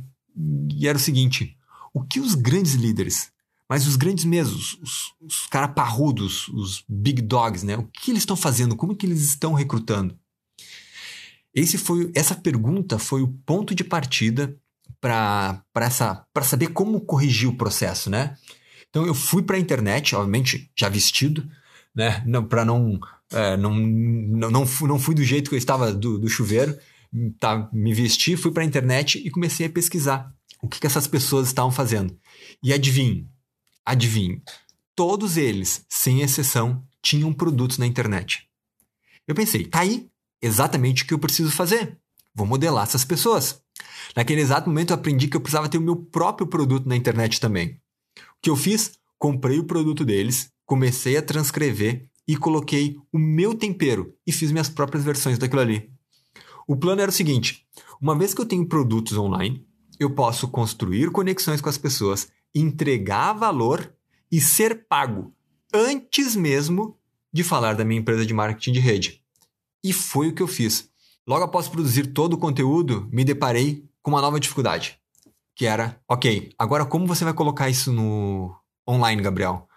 e 0.71 0.88
era 0.88 0.97
o 0.97 1.02
seguinte: 1.02 1.58
o 1.93 2.04
que 2.04 2.19
os 2.19 2.36
grandes 2.36 2.73
líderes, 2.73 3.32
mas 3.67 3.88
os 3.88 3.95
grandes 3.95 4.25
mesmos, 4.25 4.78
os, 4.82 5.13
os 5.21 5.47
caras 5.47 5.73
parrudos, 5.73 6.47
os 6.49 6.84
big 6.88 7.21
dogs, 7.21 7.65
né? 7.65 7.78
O 7.78 7.84
que 7.84 8.12
eles 8.12 8.21
estão 8.21 8.36
fazendo? 8.36 8.75
Como 8.75 8.95
que 8.95 9.06
eles 9.06 9.21
estão 9.21 9.54
recrutando? 9.54 10.17
Esse 11.53 11.77
foi, 11.77 12.12
essa 12.13 12.35
pergunta 12.35 12.99
foi 12.99 13.21
o 13.21 13.27
ponto 13.45 13.73
de 13.73 13.83
partida 13.83 14.55
para 14.99 15.89
saber 16.43 16.67
como 16.67 17.01
corrigir 17.01 17.49
o 17.49 17.55
processo, 17.55 18.09
né? 18.09 18.35
Então 18.89 19.05
eu 19.05 19.13
fui 19.13 19.41
para 19.43 19.55
a 19.57 19.59
internet, 19.59 20.15
obviamente 20.15 20.71
já 20.75 20.89
vestido, 20.89 21.49
né? 21.95 22.23
Não, 22.25 22.43
para 22.43 22.65
não, 22.65 22.99
é, 23.31 23.57
não, 23.57 23.73
não, 23.75 24.51
não, 24.51 24.65
fui, 24.65 24.88
não 24.88 24.99
fui 24.99 25.15
do 25.15 25.23
jeito 25.23 25.49
que 25.49 25.55
eu 25.55 25.59
estava 25.59 25.93
do, 25.93 26.17
do 26.17 26.29
chuveiro, 26.29 26.77
tá, 27.39 27.69
me 27.71 27.93
vesti, 27.93 28.35
fui 28.35 28.51
para 28.51 28.63
a 28.63 28.65
internet 28.65 29.17
e 29.25 29.29
comecei 29.29 29.65
a 29.65 29.69
pesquisar 29.69 30.33
o 30.62 30.67
que, 30.67 30.79
que 30.79 30.88
essas 30.88 31.07
pessoas 31.07 31.47
estavam 31.47 31.71
fazendo. 31.71 32.17
E 32.62 32.73
adivinhe, 32.73 33.27
adivinhe, 33.85 34.41
todos 34.95 35.38
eles, 35.38 35.85
sem 35.88 36.21
exceção, 36.21 36.83
tinham 37.01 37.31
produtos 37.31 37.77
na 37.77 37.88
internet. 37.88 38.47
Eu 39.27 39.35
pensei, 39.35 39.65
tá 39.65 39.79
aí 39.81 40.09
exatamente 40.41 41.04
o 41.04 41.08
que 41.08 41.13
eu 41.13 41.19
preciso 41.19 41.52
fazer. 41.52 41.97
Vou 42.34 42.45
modelar 42.45 42.84
essas 42.84 43.04
pessoas. 43.04 43.62
Naquele 44.15 44.41
exato 44.41 44.69
momento 44.69 44.91
eu 44.91 44.95
aprendi 44.95 45.28
que 45.28 45.36
eu 45.36 45.41
precisava 45.41 45.69
ter 45.69 45.78
o 45.78 45.82
meu 45.82 45.95
próprio 45.95 46.47
produto 46.47 46.88
na 46.88 46.95
internet 46.95 47.39
também. 47.39 47.80
O 48.17 48.41
que 48.41 48.49
eu 48.49 48.56
fiz? 48.56 48.93
Comprei 49.17 49.60
o 49.60 49.65
produto 49.65 50.06
deles, 50.06 50.52
comecei 50.65 51.17
a 51.17 51.21
transcrever 51.21 52.08
e 52.28 52.38
coloquei 52.38 52.95
o 53.12 53.17
meu 53.17 53.54
tempero 53.54 54.15
e 54.25 54.32
fiz 54.32 54.52
minhas 54.52 54.69
próprias 54.69 55.04
versões 55.04 55.38
daquilo 55.38 55.62
ali. 55.62 55.91
O 56.67 56.78
plano 56.78 57.02
era 57.02 57.10
o 57.10 57.13
seguinte: 57.13 57.65
uma 58.02 58.17
vez 58.17 58.34
que 58.34 58.41
eu 58.41 58.45
tenho 58.45 58.67
produtos 58.67 59.17
online, 59.17 59.65
eu 59.99 60.12
posso 60.12 60.47
construir 60.47 61.12
conexões 61.12 61.60
com 61.60 61.67
as 61.67 61.78
pessoas, 61.78 62.32
entregar 62.54 63.34
valor 63.34 63.93
e 64.32 64.39
ser 64.39 64.88
pago 64.88 65.34
antes 65.73 66.36
mesmo 66.36 66.97
de 67.34 67.43
falar 67.43 67.73
da 67.73 67.84
minha 67.84 67.99
empresa 67.99 68.25
de 68.25 68.34
marketing 68.34 68.71
de 68.71 68.80
rede. 68.80 69.18
E 69.83 69.93
foi 69.93 70.29
o 70.29 70.33
que 70.33 70.41
eu 70.41 70.47
fiz. 70.47 70.89
Logo 71.27 71.43
após 71.43 71.67
produzir 71.67 72.07
todo 72.07 72.33
o 72.33 72.37
conteúdo, 72.37 73.07
me 73.11 73.23
deparei 73.23 73.85
com 74.01 74.11
uma 74.11 74.21
nova 74.21 74.39
dificuldade, 74.39 74.99
que 75.55 75.65
era, 75.65 75.99
ok, 76.07 76.51
agora 76.57 76.85
como 76.85 77.05
você 77.05 77.23
vai 77.23 77.33
colocar 77.33 77.69
isso 77.69 77.91
no 77.91 78.55
online, 78.87 79.21
Gabriel? 79.21 79.67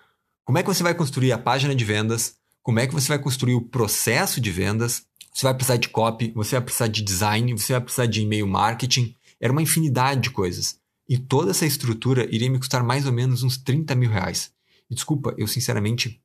Como 0.45 0.59
é 0.59 0.63
que 0.63 0.69
você 0.69 0.83
vai 0.83 0.95
construir 0.95 1.33
a 1.33 1.39
página 1.39 1.75
de 1.75 1.85
vendas? 1.85 2.37
Como 2.63 2.81
é 2.81 2.87
que 2.87 2.95
você 2.95 3.09
vai 3.09 3.19
construir 3.19 3.55
o 3.55 3.61
processo 3.61 4.41
de 4.41 4.51
vendas? 4.51 5.05
Você 5.33 5.45
vai 5.45 5.55
precisar 5.55 5.77
de 5.77 5.89
copy, 5.89 6.33
você 6.35 6.57
vai 6.57 6.65
precisar 6.65 6.89
de 6.89 7.03
design, 7.03 7.53
você 7.53 7.73
vai 7.73 7.83
precisar 7.83 8.07
de 8.07 8.21
e-mail 8.21 8.47
marketing. 8.47 9.15
Era 9.41 9.53
uma 9.53 9.63
infinidade 9.63 10.21
de 10.21 10.31
coisas. 10.31 10.79
E 11.09 11.19
toda 11.19 11.51
essa 11.51 11.67
estrutura 11.67 12.33
iria 12.35 12.51
me 12.51 12.59
custar 12.59 12.83
mais 12.83 13.07
ou 13.07 13.13
menos 13.13 13.43
uns 13.43 13.57
30 13.57 13.95
mil 13.95 14.11
reais. 14.11 14.53
Desculpa, 14.91 15.35
eu 15.37 15.47
sinceramente, 15.47 16.23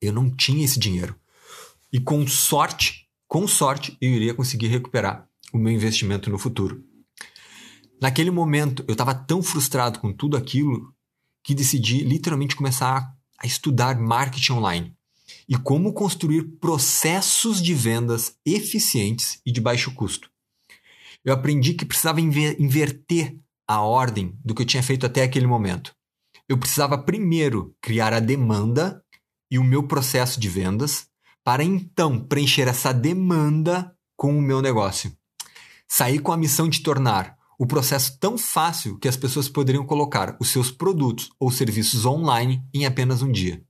eu 0.00 0.12
não 0.12 0.30
tinha 0.30 0.64
esse 0.64 0.78
dinheiro. 0.78 1.14
E 1.92 2.00
com 2.00 2.26
sorte, 2.26 3.06
com 3.28 3.46
sorte, 3.46 3.96
eu 4.00 4.10
iria 4.10 4.34
conseguir 4.34 4.68
recuperar 4.68 5.28
o 5.52 5.58
meu 5.58 5.72
investimento 5.72 6.30
no 6.30 6.38
futuro. 6.38 6.82
Naquele 8.00 8.30
momento, 8.30 8.84
eu 8.88 8.92
estava 8.92 9.14
tão 9.14 9.42
frustrado 9.42 10.00
com 10.00 10.12
tudo 10.12 10.36
aquilo 10.36 10.92
que 11.44 11.54
decidi 11.54 12.02
literalmente 12.02 12.56
começar 12.56 13.14
a 13.38 13.46
estudar 13.46 13.98
marketing 13.98 14.52
online 14.52 14.96
e 15.48 15.56
como 15.56 15.92
construir 15.92 16.42
processos 16.60 17.60
de 17.60 17.74
vendas 17.74 18.36
eficientes 18.44 19.40
e 19.44 19.52
de 19.52 19.60
baixo 19.60 19.92
custo. 19.94 20.30
Eu 21.24 21.32
aprendi 21.32 21.74
que 21.74 21.84
precisava 21.84 22.20
inverter 22.20 23.38
a 23.66 23.80
ordem 23.80 24.36
do 24.44 24.54
que 24.54 24.62
eu 24.62 24.66
tinha 24.66 24.82
feito 24.82 25.06
até 25.06 25.22
aquele 25.22 25.46
momento. 25.46 25.94
Eu 26.48 26.58
precisava 26.58 26.98
primeiro 26.98 27.74
criar 27.80 28.12
a 28.12 28.20
demanda 28.20 29.02
e 29.50 29.58
o 29.58 29.64
meu 29.64 29.86
processo 29.86 30.40
de 30.40 30.48
vendas 30.48 31.06
para 31.44 31.64
então 31.64 32.18
preencher 32.18 32.68
essa 32.68 32.92
demanda 32.92 33.94
com 34.16 34.36
o 34.36 34.42
meu 34.42 34.62
negócio. 34.62 35.12
Sair 35.88 36.20
com 36.20 36.32
a 36.32 36.36
missão 36.36 36.68
de 36.68 36.80
tornar 36.80 37.36
o 37.58 37.66
processo 37.66 38.18
tão 38.18 38.38
fácil 38.38 38.98
que 38.98 39.08
as 39.08 39.16
pessoas 39.16 39.48
poderiam 39.48 39.84
colocar 39.84 40.36
os 40.40 40.48
seus 40.48 40.70
produtos 40.70 41.30
ou 41.38 41.50
serviços 41.50 42.06
online 42.06 42.62
em 42.72 42.86
apenas 42.86 43.22
um 43.22 43.30
dia. 43.30 43.62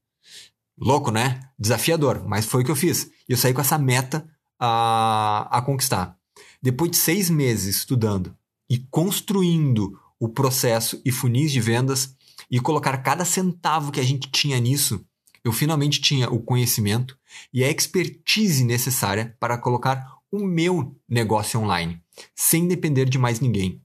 Louco, 0.78 1.10
né? 1.10 1.40
Desafiador, 1.58 2.24
mas 2.26 2.46
foi 2.46 2.62
o 2.62 2.64
que 2.64 2.70
eu 2.70 2.76
fiz. 2.76 3.10
E 3.28 3.32
eu 3.32 3.36
saí 3.36 3.52
com 3.52 3.60
essa 3.60 3.78
meta 3.78 4.26
a, 4.58 5.48
a 5.50 5.62
conquistar. 5.62 6.16
Depois 6.62 6.90
de 6.90 6.96
seis 6.96 7.28
meses 7.28 7.76
estudando 7.76 8.36
e 8.70 8.78
construindo 8.78 9.98
o 10.18 10.28
processo 10.28 11.00
e 11.04 11.10
funis 11.10 11.52
de 11.52 11.60
vendas 11.60 12.14
e 12.50 12.60
colocar 12.60 12.96
cada 12.98 13.24
centavo 13.24 13.92
que 13.92 14.00
a 14.00 14.04
gente 14.04 14.30
tinha 14.30 14.58
nisso 14.60 15.04
eu 15.44 15.52
finalmente 15.52 16.00
tinha 16.00 16.30
o 16.30 16.40
conhecimento 16.40 17.18
e 17.52 17.64
a 17.64 17.70
expertise 17.70 18.64
necessária 18.64 19.36
para 19.40 19.58
colocar 19.58 20.18
o 20.30 20.44
meu 20.44 20.96
negócio 21.08 21.60
online, 21.60 22.02
sem 22.34 22.66
depender 22.66 23.08
de 23.08 23.18
mais 23.18 23.40
ninguém. 23.40 23.82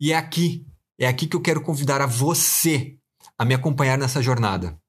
E 0.00 0.12
é 0.12 0.16
aqui, 0.16 0.66
é 0.98 1.06
aqui 1.06 1.26
que 1.26 1.36
eu 1.36 1.40
quero 1.40 1.62
convidar 1.62 2.00
a 2.00 2.06
você 2.06 2.96
a 3.38 3.44
me 3.44 3.54
acompanhar 3.54 3.98
nessa 3.98 4.22
jornada. 4.22 4.80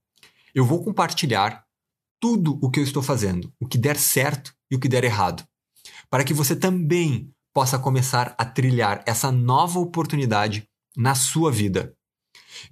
Eu 0.55 0.65
vou 0.65 0.83
compartilhar 0.83 1.65
tudo 2.19 2.57
o 2.61 2.71
que 2.71 2.79
eu 2.79 2.83
estou 2.83 3.03
fazendo, 3.03 3.53
o 3.59 3.67
que 3.67 3.77
der 3.77 3.97
certo 3.97 4.53
e 4.71 4.75
o 4.75 4.79
que 4.79 4.87
der 4.87 5.03
errado, 5.03 5.47
para 6.09 6.23
que 6.23 6.33
você 6.33 6.55
também 6.55 7.31
possa 7.53 7.77
começar 7.77 8.33
a 8.37 8.45
trilhar 8.45 9.03
essa 9.05 9.31
nova 9.31 9.79
oportunidade 9.79 10.67
na 10.95 11.13
sua 11.13 11.51
vida. 11.51 11.95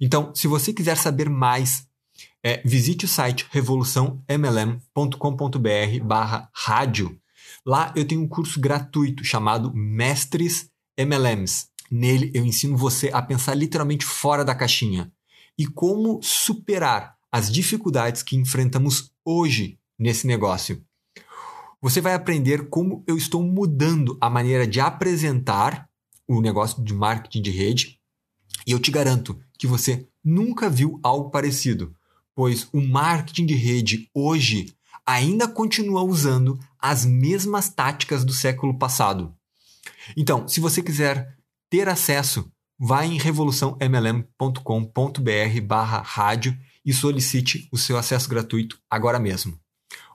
Então, 0.00 0.34
se 0.34 0.48
você 0.48 0.72
quiser 0.72 0.96
saber 0.96 1.28
mais 1.28 1.86
é, 2.46 2.62
visite 2.64 3.04
o 3.06 3.08
site 3.08 3.44
revoluçãomlm.com.br 3.50 6.04
barra 6.04 6.48
rádio. 6.54 7.18
Lá 7.66 7.92
eu 7.96 8.06
tenho 8.06 8.22
um 8.22 8.28
curso 8.28 8.60
gratuito 8.60 9.24
chamado 9.24 9.74
Mestres 9.74 10.70
MLMs. 10.96 11.66
Nele 11.90 12.30
eu 12.32 12.46
ensino 12.46 12.76
você 12.76 13.10
a 13.12 13.20
pensar 13.20 13.56
literalmente 13.56 14.04
fora 14.04 14.44
da 14.44 14.54
caixinha 14.54 15.10
e 15.58 15.66
como 15.66 16.22
superar 16.22 17.16
as 17.32 17.52
dificuldades 17.52 18.22
que 18.22 18.36
enfrentamos 18.36 19.10
hoje 19.24 19.80
nesse 19.98 20.28
negócio. 20.28 20.80
Você 21.82 22.00
vai 22.00 22.14
aprender 22.14 22.68
como 22.68 23.02
eu 23.08 23.16
estou 23.16 23.42
mudando 23.42 24.16
a 24.20 24.30
maneira 24.30 24.68
de 24.68 24.78
apresentar 24.78 25.90
o 26.28 26.40
negócio 26.40 26.80
de 26.84 26.94
marketing 26.94 27.42
de 27.42 27.50
rede 27.50 27.98
e 28.64 28.70
eu 28.70 28.78
te 28.78 28.92
garanto 28.92 29.36
que 29.58 29.66
você 29.66 30.06
nunca 30.22 30.70
viu 30.70 31.00
algo 31.02 31.28
parecido 31.28 31.92
pois 32.36 32.68
o 32.72 32.80
marketing 32.80 33.46
de 33.46 33.54
rede 33.54 34.08
hoje 34.14 34.76
ainda 35.06 35.48
continua 35.48 36.02
usando 36.02 36.60
as 36.78 37.06
mesmas 37.06 37.70
táticas 37.70 38.24
do 38.24 38.32
século 38.32 38.78
passado. 38.78 39.34
Então, 40.16 40.46
se 40.46 40.60
você 40.60 40.80
quiser 40.82 41.36
ter 41.70 41.88
acesso, 41.88 42.48
vá 42.78 43.06
em 43.06 43.18
revoluçãomlm.com.br 43.18 45.60
barra 45.64 46.02
rádio 46.02 46.56
e 46.84 46.92
solicite 46.92 47.66
o 47.72 47.78
seu 47.78 47.96
acesso 47.96 48.28
gratuito 48.28 48.78
agora 48.90 49.18
mesmo. 49.18 49.58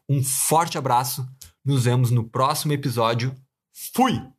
Um 0.07 0.23
forte 0.23 0.77
abraço, 0.77 1.27
nos 1.65 1.86
vemos 1.86 2.12
no 2.12 2.23
próximo 2.23 2.73
episódio. 2.73 3.34
Fui! 3.93 4.31